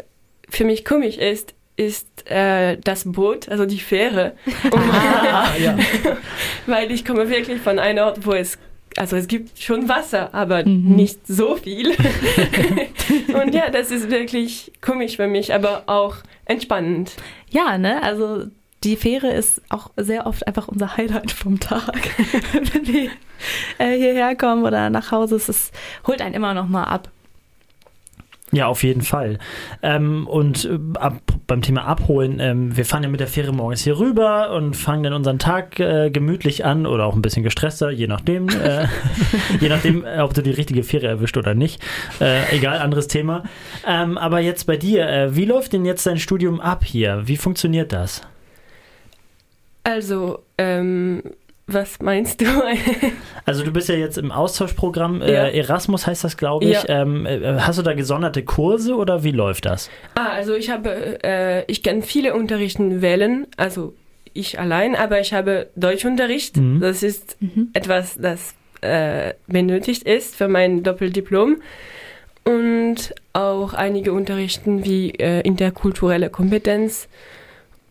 für 0.49 0.64
mich 0.64 0.84
komisch 0.84 1.17
ist, 1.19 1.55
ist 1.76 2.31
äh, 2.31 2.79
das 2.79 3.05
Boot, 3.05 3.49
also 3.49 3.67
die 3.67 3.81
Fähre. 3.81 4.32
Ah, 4.72 5.55
ja. 5.58 5.76
weil 6.67 6.90
ich 6.90 7.05
komme 7.05 7.29
wirklich 7.29 7.61
von 7.61 7.79
einem 7.79 8.05
Ort, 8.05 8.25
wo 8.25 8.32
es 8.32 8.58
also 8.96 9.16
es 9.16 9.28
gibt 9.28 9.58
schon 9.58 9.88
Wasser, 9.88 10.34
aber 10.34 10.64
Mhm. 10.66 10.96
nicht 10.96 11.26
so 11.26 11.56
viel. 11.56 11.90
und 13.40 13.54
ja, 13.54 13.70
das 13.70 13.90
ist 13.90 14.10
wirklich 14.10 14.72
komisch 14.81 15.16
für 15.16 15.26
mich, 15.26 15.52
aber 15.54 15.84
auch 15.87 16.16
entspannend. 16.44 17.12
Ja, 17.50 17.78
ne? 17.78 18.02
Also 18.02 18.46
die 18.84 18.96
Fähre 18.96 19.32
ist 19.32 19.62
auch 19.69 19.90
sehr 19.96 20.26
oft 20.26 20.46
einfach 20.46 20.69
unser 20.69 20.96
Highlight 20.96 21.32
vom 21.32 21.58
Tag. 21.60 21.93
Wenn 22.72 22.87
wir 22.87 23.10
äh, 23.78 23.96
hierher 23.96 24.37
kommen 24.37 24.64
oder 24.64 24.90
nach 24.90 25.10
Hause, 25.10 25.37
es 25.37 25.48
ist, 25.48 25.72
holt 26.06 26.20
einen 26.22 26.34
immer 26.34 26.54
noch 26.54 26.69
mal 26.69 26.84
ab. 26.84 27.10
Ja, 28.52 28.69
auf 28.69 28.84
jeden 28.84 29.02
Fall. 29.02 29.38
Ähm, 29.82 30.26
und 30.28 30.64
äh, 30.66 30.78
ab, 30.98 31.20
beim 31.48 31.62
Thema 31.62 31.84
Abholen, 31.84 32.38
ähm, 32.38 32.76
wir 32.76 32.84
fahren 32.84 33.02
ja 33.02 33.08
mit 33.08 33.19
der 33.19 33.26
Fähre 33.26 33.52
morgens 33.52 33.82
hier 33.82 33.98
rüber 33.98 34.52
und 34.52 34.76
fangen 34.76 35.02
dann 35.02 35.14
unseren 35.14 35.40
Tag 35.40 35.81
äh, 35.81 36.10
gemütlich 36.10 36.64
an 36.64 36.87
oder 36.87 37.06
auch 37.06 37.16
ein 37.16 37.22
bisschen 37.22 37.43
gestresster, 37.43 37.90
je 37.90 38.06
nachdem. 38.06 38.48
Äh, 38.48 38.87
je 39.60 39.69
nachdem, 39.69 40.04
äh, 40.04 40.20
ob 40.20 40.32
du 40.32 40.43
die 40.43 40.52
richtige 40.52 40.84
Fähre 40.84 41.08
erwischt 41.08 41.37
oder 41.37 41.54
nicht. 41.54 41.82
Äh, 42.20 42.56
egal, 42.56 42.78
anderes 42.78 43.08
Thema. 43.08 43.43
Ähm, 43.84 44.16
aber 44.16 44.38
jetzt 44.38 44.66
bei 44.66 44.76
dir, 44.76 45.08
äh, 45.08 45.34
wie 45.34 45.44
läuft 45.44 45.72
denn 45.72 45.84
jetzt 45.84 46.06
dein 46.06 46.19
Studium 46.19 46.60
ab 46.60 46.84
hier? 46.84 47.22
Wie 47.26 47.37
funktioniert 47.37 47.93
das? 47.93 48.22
Also, 49.82 50.44
ähm, 50.56 51.22
was 51.66 51.98
meinst 52.00 52.40
du? 52.40 52.46
Also 53.44 53.64
du 53.64 53.70
bist 53.72 53.88
ja 53.88 53.94
jetzt 53.94 54.18
im 54.18 54.32
Austauschprogramm, 54.32 55.22
äh, 55.22 55.32
Ja. 55.32 55.46
Erasmus 55.46 56.06
heißt 56.08 56.24
das, 56.24 56.36
glaube 56.36 56.64
ich. 56.64 56.72
Ja. 56.72 57.02
Ähm, 57.02 57.26
äh, 57.26 57.58
hast 57.60 57.78
du 57.78 57.82
da 57.82 57.92
gesonderte 57.94 58.42
Kurse 58.44 58.96
oder 58.96 59.22
wie 59.22 59.30
läuft 59.30 59.66
das? 59.66 59.88
ah, 60.16 60.30
also 60.30 60.54
ich 60.54 60.68
habe, 60.70 61.18
äh, 61.22 61.64
ich 61.70 61.84
kann 61.84 62.02
viele 62.02 62.34
Unterrichten 62.34 63.02
wählen, 63.02 63.46
also 63.56 63.94
ich 64.32 64.58
allein, 64.58 64.96
aber 64.96 65.20
ich 65.20 65.32
habe 65.32 65.68
Deutschunterricht. 65.76 66.56
Mhm. 66.56 66.80
Das 66.80 67.02
ist 67.04 67.36
etwas, 67.72 68.16
das 68.20 68.54
äh, 68.80 69.34
benötigt 69.46 70.02
ist 70.02 70.34
für 70.36 70.48
mein 70.48 70.82
Doppeldiplom. 70.82 71.56
Und 72.44 73.14
auch 73.32 73.74
einige 73.74 74.12
Unterrichten 74.12 74.84
wie 74.84 75.10
äh, 75.12 75.40
interkulturelle 75.42 76.30
Kompetenz. 76.30 77.08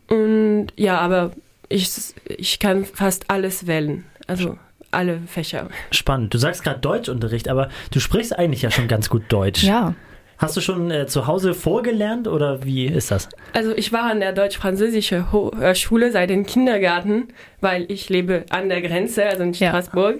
Und 0.10 0.68
ja, 0.75 1.00
aber 1.00 1.31
ich, 1.69 1.90
ich 2.28 2.60
kann 2.60 2.86
fast 2.86 3.30
alles 3.30 3.68
wählen. 3.68 4.06
Also 4.28 4.57
alle 4.92 5.19
Fächer. 5.28 5.68
Spannend. 5.92 6.34
Du 6.34 6.38
sagst 6.38 6.64
gerade 6.64 6.80
Deutschunterricht, 6.80 7.50
aber 7.50 7.69
du 7.92 8.00
sprichst 8.00 8.38
eigentlich 8.38 8.62
ja 8.62 8.72
schon 8.72 8.88
ganz 8.88 9.10
gut 9.10 9.24
Deutsch. 9.30 9.64
Ja. 9.64 9.94
Hast 10.38 10.57
du 10.57 10.62
schon 10.62 10.92
äh, 10.92 11.07
zu 11.07 11.28
Hause 11.28 11.54
vorgelernt 11.54 12.28
oder 12.28 12.64
wie 12.66 12.86
ist 12.88 13.10
das? 13.12 13.30
Also 13.54 13.72
ich 13.76 13.94
war 13.94 14.04
an 14.04 14.19
der 14.19 14.34
deutsch-französischen 14.34 15.26
äh, 15.62 15.76
Schule 15.76 16.12
seit 16.12 16.30
dem 16.30 16.45
Kindergarten, 16.45 17.30
weil 17.62 17.90
ich 17.90 18.10
lebe 18.10 18.45
an 18.50 18.68
der 18.69 18.81
Grenze, 18.81 19.26
also 19.26 19.44
in 19.44 19.54
Ja. 19.54 19.69
Straßburg. 19.69 20.19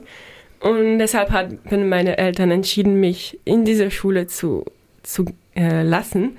Und 0.62 1.00
deshalb 1.00 1.32
haben 1.32 1.60
meine 1.90 2.18
Eltern 2.18 2.50
entschieden, 2.52 3.00
mich 3.00 3.40
in 3.44 3.66
diese 3.66 3.92
Schule 3.92 4.28
zu, 4.28 4.66
zu 5.04 5.26
äh, 5.56 5.84
lassen. 5.84 6.38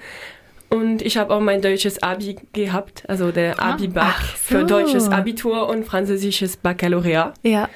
Und 0.68 1.02
ich 1.02 1.16
habe 1.16 1.32
auch 1.34 1.40
mein 1.40 1.62
deutsches 1.62 2.02
Abi 2.02 2.36
gehabt, 2.52 3.04
also 3.08 3.30
der 3.30 3.62
Abi-Bac 3.62 4.04
ach 4.04 4.36
für 4.36 4.60
so. 4.60 4.66
deutsches 4.66 5.08
Abitur 5.08 5.68
und 5.68 5.84
französisches 5.84 6.56
Baccalaureat. 6.56 7.34
Ja. 7.42 7.68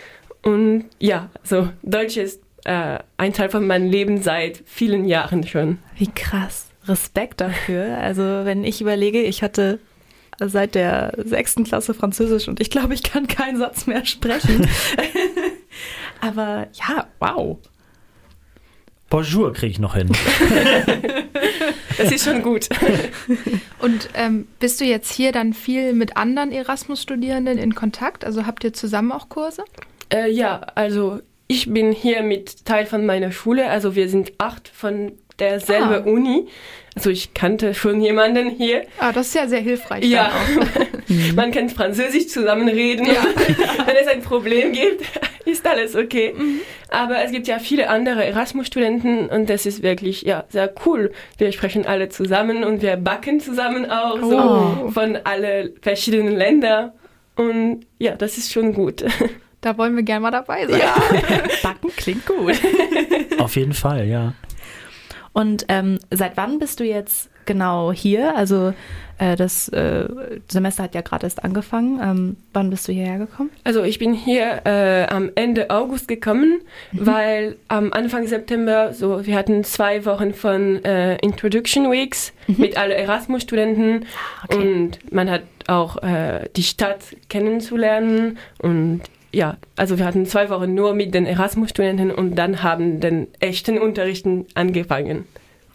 Und 0.42 0.86
ja, 0.98 1.30
so 1.44 1.68
Deutsch 1.82 2.16
ist 2.16 2.42
äh, 2.64 2.98
ein 3.16 3.32
Teil 3.32 3.50
von 3.50 3.66
meinem 3.66 3.90
Leben 3.90 4.22
seit 4.22 4.62
vielen 4.66 5.04
Jahren 5.04 5.46
schon. 5.46 5.78
Wie 5.96 6.08
krass. 6.08 6.66
Respekt 6.86 7.40
dafür. 7.40 7.98
Also, 7.98 8.22
wenn 8.22 8.64
ich 8.64 8.80
überlege, 8.80 9.22
ich 9.22 9.42
hatte 9.42 9.78
seit 10.38 10.74
der 10.74 11.12
sechsten 11.18 11.64
Klasse 11.64 11.92
Französisch 11.94 12.48
und 12.48 12.60
ich 12.60 12.70
glaube, 12.70 12.94
ich 12.94 13.02
kann 13.02 13.26
keinen 13.26 13.58
Satz 13.58 13.86
mehr 13.86 14.06
sprechen. 14.06 14.66
Aber 16.20 16.68
ja, 16.72 17.06
wow. 17.18 17.58
Bonjour 19.10 19.52
kriege 19.52 19.72
ich 19.72 19.78
noch 19.78 19.94
hin. 19.94 20.10
Das 21.98 22.10
ist 22.12 22.24
schon 22.24 22.42
gut. 22.42 22.68
Und 23.80 24.08
ähm, 24.14 24.46
bist 24.58 24.80
du 24.80 24.84
jetzt 24.84 25.12
hier 25.12 25.32
dann 25.32 25.52
viel 25.52 25.92
mit 25.92 26.16
anderen 26.16 26.52
Erasmus-Studierenden 26.52 27.58
in 27.58 27.74
Kontakt? 27.74 28.24
Also 28.24 28.46
habt 28.46 28.64
ihr 28.64 28.72
zusammen 28.72 29.12
auch 29.12 29.28
Kurse? 29.28 29.64
Äh, 30.12 30.30
ja, 30.30 30.60
also 30.74 31.20
ich 31.46 31.72
bin 31.72 31.92
hier 31.92 32.22
mit 32.22 32.64
Teil 32.64 32.86
von 32.86 33.04
meiner 33.06 33.32
Schule, 33.32 33.68
also 33.68 33.94
wir 33.96 34.08
sind 34.08 34.32
acht 34.38 34.68
von 34.68 35.12
derselben 35.38 35.92
Ah. 35.92 35.98
Uni. 36.10 36.46
Also 36.94 37.10
ich 37.10 37.34
kannte 37.34 37.72
schon 37.74 38.00
jemanden 38.00 38.50
hier. 38.50 38.84
Ah, 38.98 39.12
das 39.12 39.28
ist 39.28 39.34
ja 39.34 39.46
sehr 39.48 39.60
hilfreich. 39.60 40.04
Ja, 40.04 40.30
man 41.34 41.50
kann 41.52 41.68
Französisch 41.70 42.28
zusammen 42.28 42.68
reden. 42.68 43.06
Wenn 43.86 43.96
es 43.96 44.08
ein 44.08 44.22
Problem 44.22 44.72
gibt, 44.72 45.04
ist 45.50 45.66
alles 45.66 45.94
okay. 45.96 46.34
Aber 46.88 47.22
es 47.24 47.30
gibt 47.32 47.46
ja 47.46 47.58
viele 47.58 47.88
andere 47.90 48.24
Erasmus-Studenten 48.24 49.28
und 49.28 49.48
das 49.50 49.66
ist 49.66 49.82
wirklich 49.82 50.22
ja 50.22 50.44
sehr 50.48 50.72
cool. 50.86 51.12
Wir 51.38 51.52
sprechen 51.52 51.86
alle 51.86 52.08
zusammen 52.08 52.64
und 52.64 52.82
wir 52.82 52.96
backen 52.96 53.40
zusammen 53.40 53.90
auch 53.90 54.18
Oh. 54.22 54.30
so 54.84 54.90
von 54.92 55.18
alle 55.24 55.72
verschiedenen 55.82 56.36
Ländern 56.36 56.92
und 57.36 57.86
ja, 57.98 58.16
das 58.16 58.38
ist 58.38 58.52
schon 58.52 58.72
gut. 58.74 59.04
Da 59.60 59.76
wollen 59.76 59.94
wir 59.94 60.02
gerne 60.02 60.20
mal 60.20 60.30
dabei 60.30 60.66
sein. 60.66 60.80
Backen 61.62 61.90
klingt 61.96 62.26
gut. 62.26 62.54
Auf 63.38 63.56
jeden 63.56 63.74
Fall, 63.74 64.06
ja. 64.06 64.32
Und 65.32 65.66
ähm, 65.68 65.98
seit 66.10 66.36
wann 66.36 66.58
bist 66.58 66.80
du 66.80 66.84
jetzt 66.84 67.29
genau 67.50 67.92
hier? 67.92 68.36
Also 68.36 68.72
äh, 69.18 69.34
das 69.36 69.68
äh, 69.70 70.06
Semester 70.48 70.84
hat 70.84 70.94
ja 70.94 71.00
gerade 71.00 71.26
erst 71.26 71.42
angefangen. 71.44 72.00
Ähm, 72.02 72.36
wann 72.52 72.70
bist 72.70 72.86
du 72.86 72.92
hierher 72.92 73.18
gekommen? 73.18 73.50
Also 73.64 73.82
ich 73.82 73.98
bin 73.98 74.14
hier 74.14 74.62
äh, 74.64 75.06
am 75.12 75.30
Ende 75.34 75.68
August 75.70 76.06
gekommen, 76.06 76.60
weil 76.92 77.56
am 77.68 77.92
Anfang 77.92 78.26
September 78.28 78.92
so 78.94 79.26
wir 79.26 79.34
hatten 79.36 79.64
zwei 79.64 80.04
Wochen 80.06 80.32
von 80.32 80.84
äh, 80.84 81.16
Introduction 81.16 81.90
Weeks 81.90 82.32
mit 82.46 82.76
alle 82.78 82.94
Erasmus-Studenten 82.94 84.06
Okay. 84.48 84.56
und 84.58 85.12
man 85.12 85.28
hat 85.28 85.42
auch 85.66 85.96
äh, 86.02 86.48
die 86.56 86.62
Stadt 86.62 87.00
kennenzulernen 87.28 88.38
und 88.62 89.00
ja, 89.32 89.56
also 89.76 89.98
wir 89.98 90.06
hatten 90.06 90.26
zwei 90.26 90.50
Wochen 90.50 90.74
nur 90.74 90.92
mit 90.94 91.14
den 91.14 91.26
Erasmus-Studenten 91.26 92.10
und 92.10 92.34
dann 92.36 92.62
haben 92.64 93.00
den 93.00 93.28
echten 93.38 93.78
Unterrichten 93.78 94.46
angefangen. 94.54 95.24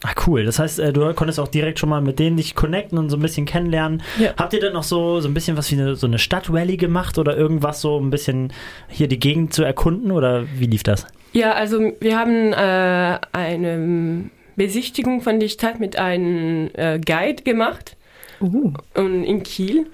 Ah, 0.06 0.14
cool. 0.28 0.46
Das 0.46 0.60
heißt, 0.60 0.80
äh, 0.80 0.94
du 0.94 1.12
konntest 1.16 1.40
auch 1.40 1.48
direkt 1.48 1.80
schon 1.80 1.90
mal 1.90 2.00
mit 2.00 2.20
denen 2.20 2.38
dich 2.38 2.54
connecten 2.54 3.00
und 3.00 3.10
so 3.10 3.18
ein 3.18 3.22
bisschen 3.22 3.46
kennenlernen. 3.46 4.04
Ja. 4.20 4.34
Habt 4.38 4.54
ihr 4.54 4.60
dann 4.60 4.74
noch 4.74 4.84
so, 4.84 5.20
so 5.20 5.28
ein 5.28 5.34
bisschen 5.34 5.58
was 5.58 5.72
wie 5.72 5.76
eine, 5.82 5.96
so 5.96 6.06
eine 6.06 6.20
Stadtrally 6.20 6.78
gemacht 6.78 7.18
oder 7.18 7.36
irgendwas 7.36 7.82
so 7.82 8.00
ein 8.00 8.12
bisschen 8.12 8.54
hier 8.88 9.08
die 9.08 9.18
Gegend 9.20 9.54
zu 9.54 9.64
erkunden 9.64 10.12
oder 10.12 10.44
wie 10.60 10.68
lief 10.68 10.84
das? 10.84 11.08
Ja, 11.34 11.54
also 11.54 11.80
wir 12.00 12.20
haben 12.20 12.54
äh, 12.54 13.18
eine 13.32 14.30
Besichtigung 14.56 15.22
von 15.22 15.40
der 15.40 15.48
Stadt 15.48 15.80
mit 15.80 15.98
einem 15.98 16.70
äh, 16.76 17.00
Guide 17.00 17.42
gemacht. 17.44 17.98
Uh. 18.42 18.74
und 18.96 19.24
in 19.24 19.44
Kiel. 19.44 19.88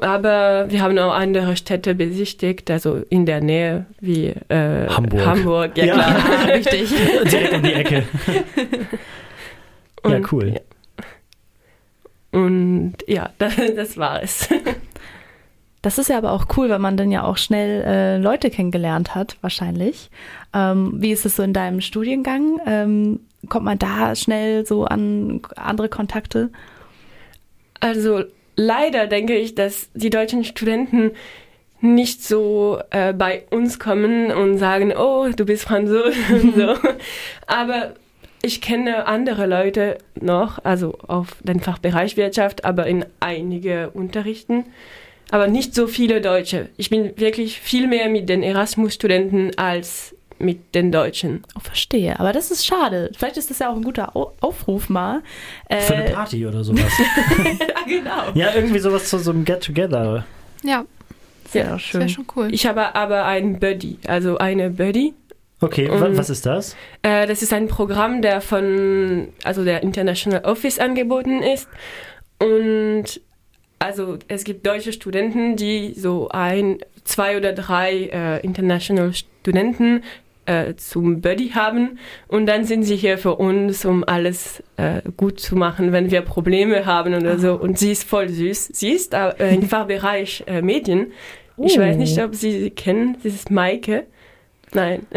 Aber 0.00 0.66
wir 0.68 0.82
haben 0.82 0.98
auch 0.98 1.12
andere 1.14 1.56
Städte 1.56 1.94
besichtigt, 1.94 2.70
also 2.70 3.02
in 3.08 3.24
der 3.24 3.40
Nähe 3.40 3.86
wie 4.00 4.34
äh, 4.48 4.88
Hamburg. 4.88 5.24
Hamburg, 5.24 5.76
ja, 5.78 5.84
Ja. 5.84 5.94
klar. 5.94 6.48
Richtig. 6.54 6.90
Direkt 7.30 7.52
um 7.54 7.62
die 7.62 7.72
Ecke. 7.72 8.02
Ja, 10.04 10.16
Und, 10.16 10.32
cool. 10.32 10.54
Ja. 10.54 10.60
Und 12.40 12.94
ja, 13.06 13.30
das, 13.38 13.56
das 13.74 13.96
war 13.96 14.22
es. 14.22 14.48
Das 15.82 15.98
ist 15.98 16.08
ja 16.08 16.18
aber 16.18 16.32
auch 16.32 16.46
cool, 16.56 16.68
weil 16.68 16.80
man 16.80 16.96
dann 16.96 17.10
ja 17.10 17.22
auch 17.24 17.36
schnell 17.36 17.82
äh, 17.84 18.18
Leute 18.18 18.50
kennengelernt 18.50 19.14
hat, 19.14 19.36
wahrscheinlich. 19.40 20.10
Ähm, 20.52 20.94
wie 20.96 21.12
ist 21.12 21.24
es 21.24 21.36
so 21.36 21.42
in 21.42 21.52
deinem 21.52 21.80
Studiengang? 21.80 22.60
Ähm, 22.66 23.20
kommt 23.48 23.64
man 23.64 23.78
da 23.78 24.14
schnell 24.16 24.66
so 24.66 24.84
an 24.84 25.40
andere 25.56 25.88
Kontakte? 25.88 26.50
Also 27.80 28.24
leider 28.56 29.06
denke 29.06 29.36
ich, 29.36 29.54
dass 29.54 29.88
die 29.94 30.10
deutschen 30.10 30.44
Studenten 30.44 31.12
nicht 31.80 32.24
so 32.24 32.80
äh, 32.90 33.12
bei 33.12 33.44
uns 33.50 33.78
kommen 33.78 34.32
und 34.32 34.58
sagen, 34.58 34.92
oh, 34.96 35.28
du 35.34 35.44
bist 35.44 35.64
Franzose 35.64 36.18
und 36.32 36.56
so. 36.56 36.74
Aber 37.46 37.94
ich 38.42 38.60
kenne 38.60 39.06
andere 39.06 39.46
Leute 39.46 39.98
noch, 40.20 40.64
also 40.64 40.96
auf 41.06 41.36
den 41.42 41.60
Fachbereich 41.60 42.16
Wirtschaft, 42.16 42.64
aber 42.64 42.86
in 42.86 43.04
einige 43.20 43.90
Unterrichten. 43.90 44.64
Aber 45.30 45.46
nicht 45.46 45.74
so 45.74 45.86
viele 45.86 46.20
Deutsche. 46.20 46.68
Ich 46.76 46.88
bin 46.88 47.18
wirklich 47.18 47.60
viel 47.60 47.86
mehr 47.86 48.08
mit 48.08 48.28
den 48.28 48.42
Erasmus-Studenten 48.42 49.50
als 49.58 50.14
mit 50.38 50.74
den 50.74 50.92
Deutschen. 50.92 51.42
Oh, 51.56 51.60
verstehe. 51.60 52.18
Aber 52.18 52.32
das 52.32 52.50
ist 52.50 52.64
schade. 52.64 53.10
Vielleicht 53.16 53.36
ist 53.36 53.50
das 53.50 53.58
ja 53.58 53.70
auch 53.70 53.76
ein 53.76 53.82
guter 53.82 54.16
Au 54.16 54.32
Aufruf 54.40 54.88
mal. 54.88 55.20
Äh, 55.68 55.80
Für 55.80 55.96
eine 55.96 56.10
Party 56.12 56.46
oder 56.46 56.62
sowas. 56.64 56.92
ja, 56.98 57.66
genau. 57.86 58.22
ja, 58.34 58.54
irgendwie 58.54 58.78
sowas 58.78 59.10
zu 59.10 59.18
so 59.18 59.32
einem 59.32 59.44
Get-Together. 59.44 60.24
Ja, 60.62 60.84
Sehr 61.50 61.64
Ja, 61.64 61.70
das 61.72 61.82
schön. 61.82 62.00
wäre 62.00 62.08
schon 62.10 62.26
cool. 62.36 62.48
Ich 62.54 62.66
habe 62.66 62.94
aber 62.94 63.24
einen 63.24 63.58
Buddy, 63.58 63.98
also 64.06 64.38
eine 64.38 64.70
Buddy. 64.70 65.12
Okay, 65.60 65.88
wa 65.90 66.06
Ähm, 66.06 66.16
was 66.16 66.30
ist 66.30 66.46
das? 66.46 66.76
Äh, 67.02 67.26
das 67.26 67.42
ist 67.42 67.52
ein 67.52 67.66
Programm, 67.68 68.22
der 68.22 68.40
von, 68.40 69.28
also 69.44 69.64
der 69.64 69.82
International 69.82 70.44
Office 70.44 70.78
angeboten 70.78 71.42
ist. 71.42 71.68
Und 72.40 73.20
also 73.80 74.18
es 74.28 74.44
gibt 74.44 74.66
deutsche 74.66 74.92
Studenten, 74.92 75.56
die 75.56 75.94
so 75.94 76.28
ein, 76.30 76.78
zwei 77.04 77.36
oder 77.36 77.52
drei 77.52 78.08
äh, 78.12 78.40
International 78.44 79.12
Studenten 79.12 80.02
äh, 80.46 80.74
zum 80.76 81.20
Buddy 81.20 81.50
haben. 81.50 81.98
Und 82.28 82.46
dann 82.46 82.64
sind 82.64 82.84
sie 82.84 82.96
hier 82.96 83.18
für 83.18 83.34
uns, 83.36 83.84
um 83.84 84.04
alles 84.04 84.62
äh, 84.76 85.02
gut 85.16 85.40
zu 85.40 85.56
machen, 85.56 85.92
wenn 85.92 86.10
wir 86.10 86.22
Probleme 86.22 86.86
haben 86.86 87.14
oder 87.14 87.38
so. 87.38 87.54
Und 87.54 87.78
sie 87.78 87.92
ist 87.92 88.04
voll 88.04 88.28
süß. 88.28 88.70
Sie 88.72 88.90
ist 88.92 89.12
äh, 89.14 89.54
im 89.54 89.62
Fachbereich 89.62 90.44
äh, 90.46 90.62
Medien. 90.62 91.12
Ich 91.60 91.76
Oh. 91.76 91.82
weiß 91.82 91.96
nicht, 91.96 92.22
ob 92.22 92.34
Sie 92.36 92.52
sie 92.60 92.70
kennen. 92.70 93.16
Sie 93.22 93.28
ist 93.28 93.50
Maike. 93.50 94.06
Nein. 94.72 95.06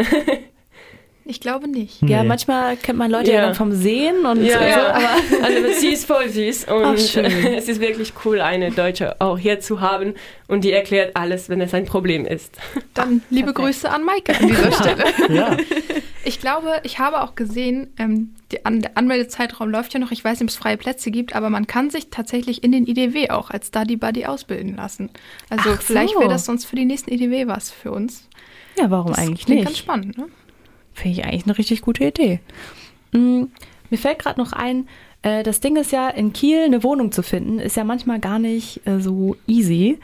Ich 1.24 1.38
glaube 1.40 1.68
nicht. 1.68 2.02
Ja, 2.02 2.22
Nee. 2.22 2.28
manchmal 2.28 2.76
kennt 2.76 2.98
man 2.98 3.08
Leute 3.08 3.30
ja, 3.30 3.36
Ja. 3.36 3.46
dann 3.46 3.54
vom 3.54 3.70
Sehen 3.70 4.26
und 4.26 4.44
Ja, 4.44 4.58
so, 4.58 4.64
ja. 4.64 4.86
aber 4.92 5.08
Also 5.44 5.58
sie 5.80 5.90
ist 5.92 6.04
voll 6.04 6.28
süß 6.28 6.64
und 6.64 6.84
Ach, 6.84 6.98
schön. 6.98 7.26
es 7.26 7.68
ist 7.68 7.80
wirklich 7.80 8.12
cool, 8.24 8.40
eine 8.40 8.72
Deutsche 8.72 9.20
auch 9.20 9.38
hier 9.38 9.60
zu 9.60 9.80
haben 9.80 10.14
und 10.48 10.64
die 10.64 10.72
erklärt 10.72 11.12
alles, 11.14 11.48
wenn 11.48 11.60
es 11.60 11.72
ein 11.74 11.84
Problem 11.84 12.26
ist. 12.26 12.56
Dann 12.94 13.22
liebe 13.30 13.52
perfekt. 13.52 13.66
Grüße 13.66 13.88
an 13.88 14.02
Maike 14.02 14.36
an 14.36 14.48
dieser 14.48 14.72
Stelle. 14.72 15.04
Ja, 15.32 15.56
Ich 16.24 16.40
glaube, 16.40 16.80
ich 16.82 16.98
habe 16.98 17.22
auch 17.22 17.36
gesehen, 17.36 17.92
ähm, 18.00 18.34
die 18.50 18.66
an, 18.66 18.80
der 18.82 18.98
Anmeldezeitraum 18.98 19.70
läuft 19.70 19.94
ja 19.94 20.00
noch. 20.00 20.10
Ich 20.10 20.24
weiß 20.24 20.40
nicht, 20.40 20.42
ob 20.42 20.48
es 20.48 20.56
freie 20.56 20.76
Plätze 20.76 21.12
gibt, 21.12 21.36
aber 21.36 21.50
man 21.50 21.68
kann 21.68 21.88
sich 21.90 22.10
tatsächlich 22.10 22.64
in 22.64 22.72
den 22.72 22.84
IDW 22.84 23.30
auch 23.30 23.50
als 23.50 23.68
Study 23.68 23.94
Buddy 23.96 24.26
ausbilden 24.26 24.74
lassen. 24.74 25.08
Also 25.50 25.70
Ach 25.72 25.80
so. 25.80 25.86
vielleicht 25.86 26.18
wäre 26.18 26.28
das 26.28 26.46
sonst 26.46 26.64
für 26.64 26.74
die 26.74 26.84
nächsten 26.84 27.12
IDW 27.12 27.46
was 27.46 27.70
für 27.70 27.92
uns. 27.92 28.28
Ja, 28.78 28.90
warum 28.90 29.12
Das 29.12 29.18
eigentlich 29.18 29.46
klingt 29.46 29.62
ganz 29.64 29.70
nicht? 29.76 29.82
spannend, 29.82 30.18
ne? 30.18 30.26
Finde 30.94 31.18
ich 31.20 31.24
eigentlich 31.24 31.44
eine 31.44 31.56
richtig 31.58 31.80
gute 31.82 32.04
Idee. 32.04 32.40
Mm, 33.12 33.44
Mir 33.90 33.98
fällt 33.98 34.18
gerade 34.18 34.40
noch 34.40 34.52
ein, 34.52 34.88
äh, 35.22 35.42
das 35.42 35.60
Ding 35.60 35.76
ist 35.76 35.92
ja, 35.92 36.08
in 36.08 36.32
Kiel 36.32 36.60
eine 36.64 36.82
Wohnung 36.82 37.12
zu 37.12 37.22
finden, 37.22 37.58
ist 37.58 37.76
ja 37.76 37.84
manchmal 37.84 38.20
gar 38.20 38.38
nicht 38.38 38.86
äh, 38.86 39.00
so 39.00 39.36
easy. 39.46 39.98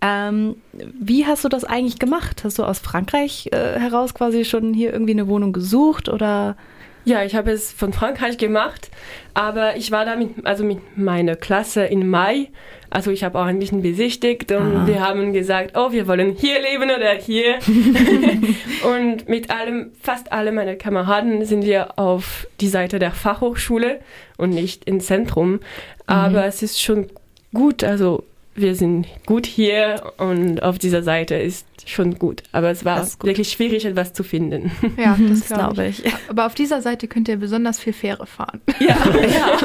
Ähm, 0.00 0.56
wie 0.98 1.26
hast 1.26 1.44
du 1.44 1.48
das 1.48 1.64
eigentlich 1.64 1.98
gemacht? 2.00 2.42
Hast 2.44 2.58
du 2.58 2.64
aus 2.64 2.80
Frankreich 2.80 3.48
äh, 3.52 3.78
heraus 3.78 4.14
quasi 4.14 4.44
schon 4.44 4.74
hier 4.74 4.92
irgendwie 4.92 5.12
eine 5.12 5.28
Wohnung 5.28 5.52
gesucht 5.52 6.08
oder? 6.08 6.56
Ja, 7.04 7.24
ich 7.24 7.34
habe 7.34 7.50
es 7.50 7.72
von 7.72 7.92
Frankreich 7.92 8.38
gemacht, 8.38 8.90
aber 9.34 9.76
ich 9.76 9.90
war 9.90 10.04
da 10.04 10.14
mit, 10.16 10.46
also 10.46 10.62
mit 10.64 10.78
meiner 10.96 11.34
Klasse 11.36 11.84
im 11.84 12.08
Mai. 12.08 12.48
Also 12.90 13.10
ich 13.10 13.24
habe 13.24 13.38
auch 13.40 13.46
ein 13.46 13.58
bisschen 13.58 13.82
besichtigt 13.82 14.52
und 14.52 14.76
Ah. 14.76 14.86
wir 14.86 15.00
haben 15.00 15.32
gesagt, 15.32 15.76
oh, 15.76 15.92
wir 15.92 16.06
wollen 16.06 16.36
hier 16.38 16.60
leben 16.60 16.84
oder 16.90 17.14
hier. 17.14 17.58
und 18.84 19.28
mit 19.28 19.50
allem, 19.50 19.92
fast 20.00 20.30
alle 20.32 20.52
meiner 20.52 20.76
Kameraden 20.76 21.44
sind 21.44 21.64
wir 21.64 21.98
auf 21.98 22.46
die 22.60 22.68
Seite 22.68 22.98
der 22.98 23.12
Fachhochschule 23.12 24.00
und 24.36 24.50
nicht 24.50 24.84
im 24.86 25.00
Zentrum. 25.00 25.60
Aber 26.06 26.44
es 26.44 26.62
ist 26.62 26.80
schon 26.82 27.08
gut, 27.54 27.82
also 27.82 28.24
wir 28.54 28.74
sind 28.74 29.06
gut 29.24 29.46
hier 29.46 30.12
und 30.18 30.62
auf 30.62 30.78
dieser 30.78 31.02
Seite 31.02 31.34
ist 31.36 31.66
schon 31.86 32.18
gut. 32.18 32.42
Aber 32.52 32.70
es 32.70 32.84
war 32.84 33.06
wirklich 33.22 33.50
schwierig, 33.50 33.84
etwas 33.84 34.12
zu 34.12 34.22
finden. 34.24 34.70
Ja, 34.96 35.16
Das 35.28 35.40
das 35.40 35.48
glaube 35.48 35.74
glaube 35.74 35.86
ich. 35.86 36.04
ich. 36.04 36.12
Aber 36.28 36.46
auf 36.46 36.54
dieser 36.54 36.80
Seite 36.82 37.08
könnt 37.08 37.28
ihr 37.28 37.36
besonders 37.36 37.78
viel 37.80 37.92
Fähre 37.92 38.26
fahren. 38.26 38.60
Ja, 38.80 38.96
ja. 39.26 39.58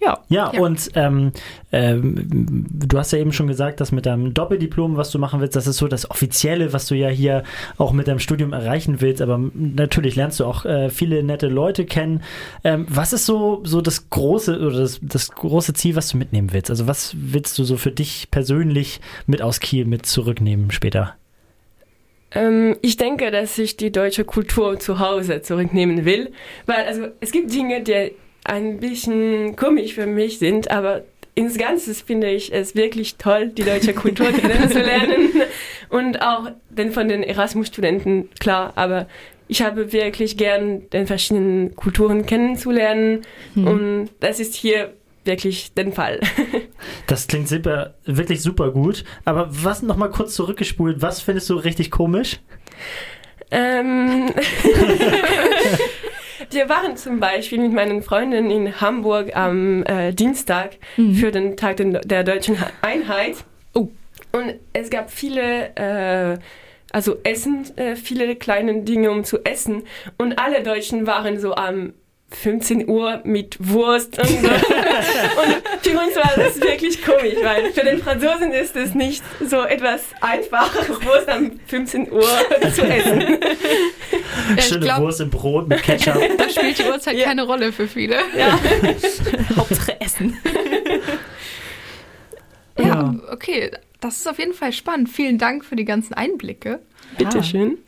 ja. 0.00 0.18
ja, 0.28 0.52
Ja. 0.52 0.60
und 0.60 0.90
ähm, 0.94 1.32
ähm, 1.72 2.66
du 2.70 2.98
hast 2.98 3.12
ja 3.12 3.18
eben 3.18 3.32
schon 3.32 3.48
gesagt, 3.48 3.80
dass 3.80 3.90
mit 3.92 4.06
deinem 4.06 4.32
Doppeldiplom, 4.32 4.96
was 4.96 5.10
du 5.10 5.18
machen 5.18 5.40
willst, 5.40 5.56
das 5.56 5.66
ist 5.66 5.78
so 5.78 5.88
das 5.88 6.10
Offizielle, 6.10 6.72
was 6.72 6.86
du 6.86 6.94
ja 6.94 7.08
hier 7.08 7.42
auch 7.78 7.92
mit 7.92 8.06
deinem 8.08 8.20
Studium 8.20 8.52
erreichen 8.52 9.00
willst. 9.00 9.20
Aber 9.20 9.40
natürlich 9.54 10.14
lernst 10.16 10.40
du 10.40 10.44
auch 10.44 10.64
äh, 10.64 10.88
viele 10.90 11.22
nette 11.22 11.48
Leute 11.48 11.84
kennen. 11.84 12.22
Ähm, 12.64 12.86
was 12.88 13.12
ist 13.12 13.26
so, 13.26 13.60
so 13.64 13.80
das 13.80 14.08
große 14.10 14.58
oder 14.58 14.78
das, 14.78 15.00
das 15.02 15.30
große 15.30 15.74
Ziel, 15.74 15.96
was 15.96 16.08
du 16.08 16.16
mitnehmen 16.16 16.52
willst? 16.52 16.70
Also 16.70 16.86
was 16.86 17.14
willst 17.18 17.58
du 17.58 17.64
so 17.64 17.76
für 17.76 17.90
dich 17.90 18.30
persönlich 18.30 19.00
mit 19.26 19.42
aus 19.42 19.60
Kiel 19.60 19.84
mit 19.84 20.06
zurücknehmen 20.06 20.70
später? 20.70 21.14
Ähm, 22.30 22.76
ich 22.82 22.96
denke, 22.96 23.30
dass 23.30 23.58
ich 23.58 23.76
die 23.76 23.90
deutsche 23.90 24.24
Kultur 24.24 24.78
zu 24.78 24.98
Hause 24.98 25.42
zurücknehmen 25.42 26.04
will, 26.04 26.30
weil 26.66 26.84
also 26.84 27.08
es 27.20 27.32
gibt 27.32 27.52
Dinge, 27.52 27.82
die 27.82 28.12
ein 28.48 28.78
bisschen 28.80 29.54
komisch 29.56 29.94
für 29.94 30.06
mich 30.06 30.38
sind, 30.38 30.70
aber 30.70 31.04
ins 31.34 31.56
Ganze 31.56 31.94
finde 31.94 32.30
ich 32.30 32.52
es 32.52 32.74
wirklich 32.74 33.16
toll, 33.16 33.48
die 33.48 33.62
deutsche 33.62 33.94
Kultur 33.94 34.26
kennenzulernen 34.32 35.30
und 35.88 36.20
auch 36.22 36.50
den 36.70 36.90
von 36.92 37.08
den 37.08 37.22
Erasmus-Studenten, 37.22 38.28
klar, 38.40 38.72
aber 38.74 39.06
ich 39.46 39.62
habe 39.62 39.92
wirklich 39.92 40.36
gern 40.36 40.90
den 40.90 41.06
verschiedenen 41.06 41.74
Kulturen 41.76 42.26
kennenzulernen 42.26 43.22
Hm. 43.54 43.66
und 43.66 44.08
das 44.20 44.40
ist 44.40 44.54
hier 44.54 44.92
wirklich 45.24 45.74
den 45.74 45.92
Fall. 45.92 46.20
Das 47.08 47.26
klingt 47.26 47.48
super, 47.48 47.94
wirklich 48.04 48.40
super 48.40 48.70
gut. 48.70 49.02
Aber 49.24 49.48
was 49.50 49.82
nochmal 49.82 50.10
kurz 50.10 50.34
zurückgespult, 50.34 51.02
was 51.02 51.20
findest 51.20 51.50
du 51.50 51.54
richtig 51.56 51.90
komisch? 51.90 52.38
Ähm, 53.50 54.26
wir 56.50 56.68
waren 56.68 56.96
zum 56.96 57.20
Beispiel 57.20 57.58
mit 57.60 57.72
meinen 57.72 58.02
Freunden 58.02 58.50
in 58.50 58.80
Hamburg 58.80 59.36
am 59.36 59.84
äh, 59.84 60.12
Dienstag 60.12 60.76
Mhm. 60.96 61.14
für 61.14 61.30
den 61.30 61.56
Tag 61.56 61.76
der 61.78 62.24
deutschen 62.24 62.56
Einheit. 62.82 63.36
Oh. 63.74 63.88
Und 64.32 64.54
es 64.72 64.90
gab 64.90 65.10
viele, 65.10 65.74
äh, 65.76 66.38
also 66.92 67.16
Essen, 67.24 67.66
äh, 67.76 67.96
viele 67.96 68.36
kleine 68.36 68.82
Dinge 68.82 69.10
um 69.10 69.24
zu 69.24 69.44
essen. 69.44 69.82
Und 70.16 70.38
alle 70.38 70.62
Deutschen 70.62 71.06
waren 71.06 71.38
so 71.38 71.54
am 71.54 71.92
15 72.30 72.86
Uhr 72.88 73.20
mit 73.24 73.56
Wurst 73.58 74.18
und 74.18 74.28
so. 74.28 74.34
und 74.48 75.82
für 75.82 75.90
uns 75.98 76.14
war 76.16 76.32
das 76.36 76.60
wirklich 76.60 77.02
komisch, 77.02 77.36
weil 77.42 77.72
für 77.72 77.84
den 77.84 77.98
Franzosen 78.02 78.52
ist 78.52 78.76
es 78.76 78.94
nicht 78.94 79.22
so 79.44 79.62
etwas 79.62 80.02
Einfaches, 80.20 80.88
Wurst 81.04 81.28
am 81.28 81.58
15 81.66 82.12
Uhr 82.12 82.20
zu 82.74 82.82
essen. 82.82 83.20
Ja, 83.20 84.56
ich 84.58 84.64
Schöne 84.64 84.80
glaub- 84.80 85.00
Wurst 85.00 85.20
im 85.22 85.30
Brot 85.30 85.68
mit 85.68 85.82
Ketchup. 85.82 86.20
Da 86.38 86.48
spielt 86.50 86.78
die 86.78 86.84
Uhrzeit 86.84 87.16
Ja. 87.16 87.24
keine 87.24 87.44
Rolle 87.44 87.72
für 87.72 87.88
viele. 87.88 88.16
Ja. 88.36 88.58
Hauptsache 89.56 89.98
Essen. 90.00 90.36
Ja, 92.78 92.84
Ja. 92.86 93.14
okay. 93.32 93.70
Das 94.00 94.16
ist 94.18 94.28
auf 94.28 94.38
jeden 94.38 94.54
Fall 94.54 94.72
spannend. 94.72 95.08
Vielen 95.08 95.38
Dank 95.38 95.64
für 95.64 95.74
die 95.76 95.84
ganzen 95.84 96.14
Einblicke. 96.14 96.78
Bitteschön. 97.16 97.78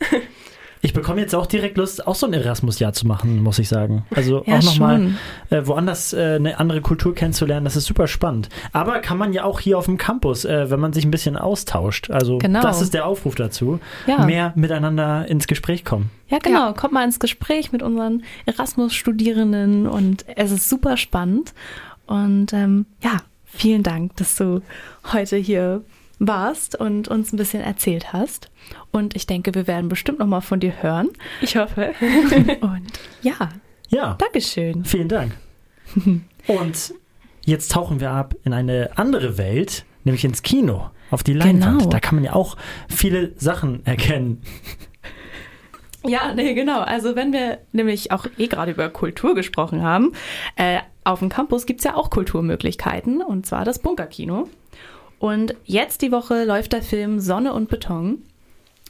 Ich 0.83 0.93
bekomme 0.93 1.21
jetzt 1.21 1.35
auch 1.35 1.45
direkt 1.45 1.77
Lust, 1.77 2.07
auch 2.07 2.15
so 2.15 2.25
ein 2.25 2.33
Erasmus-Jahr 2.33 2.93
zu 2.93 3.05
machen, 3.05 3.43
muss 3.43 3.59
ich 3.59 3.69
sagen. 3.69 4.03
Also 4.15 4.43
Ja, 4.47 4.57
auch 4.57 4.63
nochmal 4.63 5.11
äh, 5.51 5.61
woanders 5.65 6.11
äh, 6.13 6.35
eine 6.35 6.59
andere 6.59 6.81
Kultur 6.81 7.13
kennenzulernen, 7.13 7.65
das 7.65 7.75
ist 7.75 7.85
super 7.85 8.07
spannend. 8.07 8.49
Aber 8.73 8.99
kann 8.99 9.17
man 9.19 9.31
ja 9.31 9.43
auch 9.43 9.59
hier 9.59 9.77
auf 9.77 9.85
dem 9.85 9.97
Campus, 9.97 10.43
äh, 10.43 10.71
wenn 10.71 10.79
man 10.79 10.91
sich 10.91 11.05
ein 11.05 11.11
bisschen 11.11 11.37
austauscht. 11.37 12.09
Also 12.09 12.39
Genau. 12.39 12.61
das 12.61 12.81
ist 12.81 12.95
der 12.95 13.05
Aufruf 13.05 13.35
dazu. 13.35 13.79
Ja. 14.07 14.25
Mehr 14.25 14.53
miteinander 14.55 15.27
ins 15.27 15.45
Gespräch 15.47 15.85
kommen. 15.85 16.09
Ja, 16.29 16.39
genau. 16.39 16.67
Ja. 16.67 16.73
Kommt 16.73 16.93
mal 16.93 17.03
ins 17.03 17.19
Gespräch 17.19 17.71
mit 17.71 17.83
unseren 17.83 18.23
Erasmus-Studierenden 18.47 19.87
und 19.87 20.25
es 20.35 20.51
ist 20.51 20.67
super 20.69 20.97
spannend. 20.97 21.53
Und 22.07 22.53
ähm, 22.53 22.85
ja, 23.01 23.17
vielen 23.45 23.83
Dank, 23.83 24.15
dass 24.17 24.35
du 24.35 24.61
heute 25.13 25.37
hier 25.37 25.81
warst 26.27 26.75
und 26.75 27.07
uns 27.07 27.33
ein 27.33 27.37
bisschen 27.37 27.61
erzählt 27.61 28.13
hast. 28.13 28.51
Und 28.91 29.15
ich 29.15 29.25
denke, 29.27 29.55
wir 29.55 29.65
werden 29.67 29.89
bestimmt 29.89 30.19
noch 30.19 30.27
mal 30.27 30.41
von 30.41 30.59
dir 30.59 30.81
hören. 30.83 31.09
Ich 31.41 31.57
hoffe. 31.57 31.93
Und 32.61 32.87
ja, 33.21 33.49
Ja, 33.89 34.15
Dankeschön. 34.19 34.85
vielen 34.85 35.09
Dank. 35.09 35.33
Und 36.47 36.93
jetzt 37.43 37.71
tauchen 37.71 37.99
wir 37.99 38.11
ab 38.11 38.35
in 38.43 38.53
eine 38.53 38.91
andere 38.95 39.37
Welt, 39.37 39.83
nämlich 40.03 40.23
ins 40.23 40.43
Kino, 40.43 40.89
auf 41.09 41.23
die 41.23 41.33
Leinwand. 41.33 41.79
Genau. 41.79 41.89
Da 41.89 41.99
kann 41.99 42.15
man 42.15 42.23
ja 42.23 42.33
auch 42.33 42.55
viele 42.87 43.33
Sachen 43.37 43.85
erkennen. 43.85 44.41
Ja, 46.05 46.33
nee, 46.33 46.53
genau. 46.53 46.81
Also 46.81 47.15
wenn 47.15 47.31
wir 47.33 47.59
nämlich 47.73 48.11
auch 48.11 48.25
eh 48.37 48.47
gerade 48.47 48.71
über 48.71 48.89
Kultur 48.89 49.35
gesprochen 49.35 49.83
haben, 49.83 50.13
äh, 50.55 50.79
auf 51.03 51.19
dem 51.19 51.29
Campus 51.29 51.65
gibt's 51.65 51.83
ja 51.83 51.95
auch 51.95 52.09
Kulturmöglichkeiten, 52.09 53.21
und 53.21 53.45
zwar 53.45 53.65
das 53.65 53.79
Bunkerkino. 53.79 54.47
Und 55.21 55.53
jetzt 55.65 56.01
die 56.01 56.11
Woche 56.11 56.45
läuft 56.45 56.73
der 56.73 56.81
Film 56.81 57.19
Sonne 57.19 57.53
und 57.53 57.69
Beton. 57.69 58.23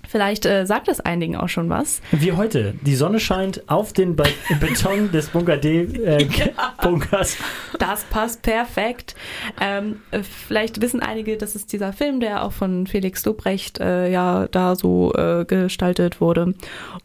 Vielleicht 0.08 0.46
äh, 0.46 0.66
sagt 0.66 0.88
das 0.88 1.02
einigen 1.02 1.36
auch 1.36 1.50
schon 1.50 1.70
was. 1.70 2.02
Wie 2.12 2.32
heute. 2.32 2.74
Die 2.84 2.96
Sonne 2.96 3.20
scheint 3.20 3.70
auf 3.70 3.92
den 3.92 4.16
Be 4.16 4.24
Beton 4.62 5.12
des 5.12 5.28
Bunker 5.28 5.58
D 5.58 5.82
äh, 5.82 6.26
Bunkers. 6.82 7.36
Das 7.80 8.06
passt 8.06 8.44
perfekt. 8.44 9.14
Ähm, 9.60 10.00
äh, 10.12 10.24
vielleicht 10.24 10.82
wissen 10.82 11.02
einige, 11.02 11.36
das 11.36 11.54
ist 11.54 11.74
dieser 11.74 11.92
Film, 11.92 12.22
der 12.22 12.46
auch 12.46 12.54
von 12.54 12.88
Felix 12.88 13.26
Lobrecht 13.26 13.82
äh, 13.82 14.10
ja 14.10 14.48
da 14.48 14.78
so 14.78 15.14
äh, 15.14 15.44
gestaltet 15.44 16.22
wurde. 16.22 16.54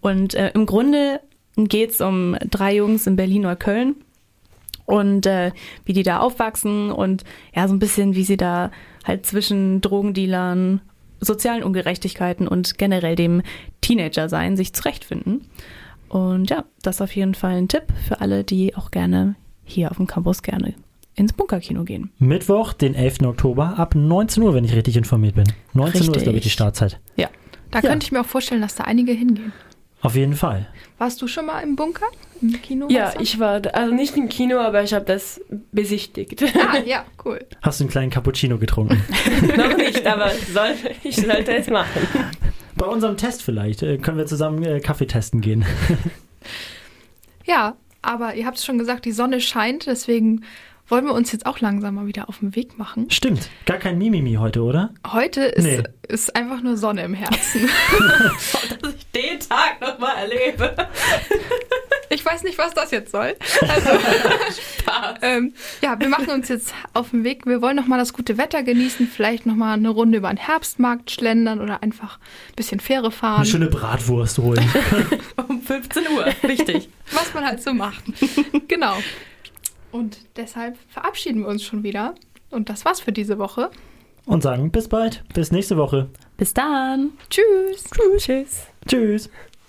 Und 0.00 0.34
äh, 0.34 0.52
im 0.54 0.66
Grunde 0.66 1.20
geht's 1.56 2.00
um 2.00 2.36
drei 2.48 2.76
Jungs 2.76 3.08
in 3.08 3.16
Berlin-Neukölln 3.16 3.96
und 4.86 5.26
äh, 5.26 5.52
wie 5.84 5.92
die 5.92 6.02
da 6.02 6.20
aufwachsen 6.20 6.90
und 6.90 7.24
ja, 7.54 7.68
so 7.68 7.74
ein 7.74 7.78
bisschen, 7.78 8.14
wie 8.14 8.24
sie 8.24 8.36
da 8.36 8.70
halt 9.04 9.26
zwischen 9.26 9.80
Drogendealern, 9.80 10.80
sozialen 11.20 11.62
Ungerechtigkeiten 11.62 12.48
und 12.48 12.78
generell 12.78 13.16
dem 13.16 13.42
Teenager-Sein 13.80 14.56
sich 14.56 14.72
zurechtfinden. 14.72 15.46
Und 16.08 16.50
ja, 16.50 16.64
das 16.82 16.96
ist 16.96 17.00
auf 17.02 17.14
jeden 17.16 17.34
Fall 17.34 17.56
ein 17.56 17.68
Tipp 17.68 17.84
für 18.06 18.20
alle, 18.20 18.44
die 18.44 18.76
auch 18.76 18.90
gerne 18.90 19.34
hier 19.64 19.90
auf 19.90 19.96
dem 19.96 20.06
Campus 20.06 20.42
gerne 20.42 20.74
ins 21.14 21.32
Bunkerkino 21.32 21.84
gehen. 21.84 22.10
Mittwoch, 22.18 22.72
den 22.74 22.94
11. 22.94 23.22
Oktober, 23.22 23.78
ab 23.78 23.94
19 23.94 24.42
Uhr, 24.42 24.54
wenn 24.54 24.64
ich 24.64 24.74
richtig 24.74 24.96
informiert 24.96 25.34
bin. 25.34 25.44
19 25.72 25.80
Uhr 25.80 25.86
ist, 25.86 26.00
Richtig. 26.08 26.22
glaube 26.24 26.38
ich, 26.38 26.44
die 26.44 26.50
Startzeit. 26.50 27.00
Ja. 27.16 27.28
Da 27.70 27.80
Ja. 27.80 27.88
könnte 27.88 28.04
ich 28.04 28.12
mir 28.12 28.20
auch 28.20 28.26
vorstellen, 28.26 28.60
dass 28.60 28.74
da 28.76 28.84
einige 28.84 29.12
hingehen. 29.12 29.52
Auf 30.06 30.14
jeden 30.14 30.36
Fall. 30.36 30.68
Warst 30.98 31.20
du 31.20 31.26
schon 31.26 31.46
mal 31.46 31.60
im 31.62 31.74
Bunker? 31.74 32.06
Im 32.40 32.62
Kino? 32.62 32.86
Ja, 32.88 33.12
ich 33.18 33.40
war, 33.40 33.58
da, 33.58 33.70
also 33.70 33.92
nicht 33.92 34.16
im 34.16 34.28
Kino, 34.28 34.58
aber 34.58 34.84
ich 34.84 34.94
habe 34.94 35.04
das 35.04 35.40
besichtigt. 35.72 36.44
Ah, 36.56 36.78
ja, 36.78 37.04
cool. 37.24 37.44
Hast 37.62 37.80
du 37.80 37.84
einen 37.84 37.90
kleinen 37.90 38.10
Cappuccino 38.10 38.56
getrunken? 38.56 39.02
Noch 39.56 39.76
nicht, 39.76 40.06
aber 40.06 40.30
soll, 40.52 40.74
ich 41.02 41.16
sollte 41.16 41.56
es 41.56 41.66
machen. 41.66 42.02
Bei 42.76 42.86
unserem 42.86 43.16
Test 43.16 43.42
vielleicht. 43.42 43.82
Äh, 43.82 43.98
können 43.98 44.16
wir 44.16 44.26
zusammen 44.26 44.62
äh, 44.62 44.78
Kaffee 44.78 45.06
testen 45.08 45.40
gehen. 45.40 45.64
Ja, 47.44 47.76
aber 48.02 48.34
ihr 48.34 48.44
habt 48.46 48.58
es 48.58 48.64
schon 48.64 48.76
gesagt, 48.78 49.04
die 49.04 49.12
Sonne 49.12 49.40
scheint, 49.40 49.86
deswegen 49.86 50.42
wollen 50.88 51.04
wir 51.04 51.12
uns 51.14 51.32
jetzt 51.32 51.46
auch 51.46 51.60
langsam 51.60 51.94
mal 51.94 52.06
wieder 52.06 52.28
auf 52.28 52.38
den 52.40 52.54
Weg 52.56 52.78
machen. 52.78 53.10
Stimmt. 53.10 53.50
Gar 53.66 53.78
kein 53.78 53.98
Mimimi 53.98 54.34
heute, 54.34 54.62
oder? 54.62 54.90
Heute 55.12 55.42
ist, 55.42 55.64
Nee. 55.64 55.82
ist 56.08 56.34
einfach 56.36 56.60
nur 56.62 56.76
Sonne 56.76 57.02
im 57.02 57.14
Herzen. 57.14 57.68
Dass 58.82 58.95
nochmal 59.98 60.16
erlebe. 60.16 60.74
Ich 62.08 62.24
weiß 62.24 62.44
nicht, 62.44 62.56
was 62.56 62.72
das 62.72 62.92
jetzt 62.92 63.10
soll. 63.10 63.34
Also, 63.68 63.90
ähm, 65.22 65.54
ja, 65.82 65.98
wir 65.98 66.08
machen 66.08 66.30
uns 66.30 66.48
jetzt 66.48 66.72
auf 66.94 67.10
den 67.10 67.24
Weg. 67.24 67.46
Wir 67.46 67.60
wollen 67.60 67.74
noch 67.74 67.88
mal 67.88 67.98
das 67.98 68.12
gute 68.12 68.38
Wetter 68.38 68.62
genießen, 68.62 69.08
vielleicht 69.08 69.44
noch 69.44 69.56
mal 69.56 69.72
eine 69.74 69.88
Runde 69.88 70.18
über 70.18 70.28
den 70.28 70.36
Herbstmarkt 70.36 71.10
schlendern 71.10 71.60
oder 71.60 71.82
einfach 71.82 72.18
ein 72.18 72.54
bisschen 72.54 72.78
Fähre 72.78 73.10
fahren, 73.10 73.38
Eine 73.38 73.46
schöne 73.46 73.66
Bratwurst 73.66 74.38
holen. 74.38 74.64
Um 75.48 75.60
15 75.60 76.04
Uhr. 76.08 76.26
Richtig. 76.44 76.88
was 77.10 77.34
man 77.34 77.44
halt 77.44 77.60
so 77.60 77.74
macht. 77.74 78.04
genau. 78.68 78.94
Und 79.90 80.18
deshalb 80.36 80.76
verabschieden 80.88 81.40
wir 81.40 81.48
uns 81.48 81.64
schon 81.64 81.82
wieder. 81.82 82.14
Und 82.50 82.68
das 82.68 82.84
war's 82.84 83.00
für 83.00 83.12
diese 83.12 83.38
Woche. 83.38 83.72
Und 84.26 84.44
sagen 84.44 84.70
bis 84.70 84.88
bald. 84.88 85.24
Bis 85.34 85.50
nächste 85.50 85.76
Woche. 85.76 86.08
Bis 86.36 86.54
dann. 86.54 87.10
Tschüss. 87.30 87.84
Tschüss. 88.18 88.66
Tschüss. 88.86 89.28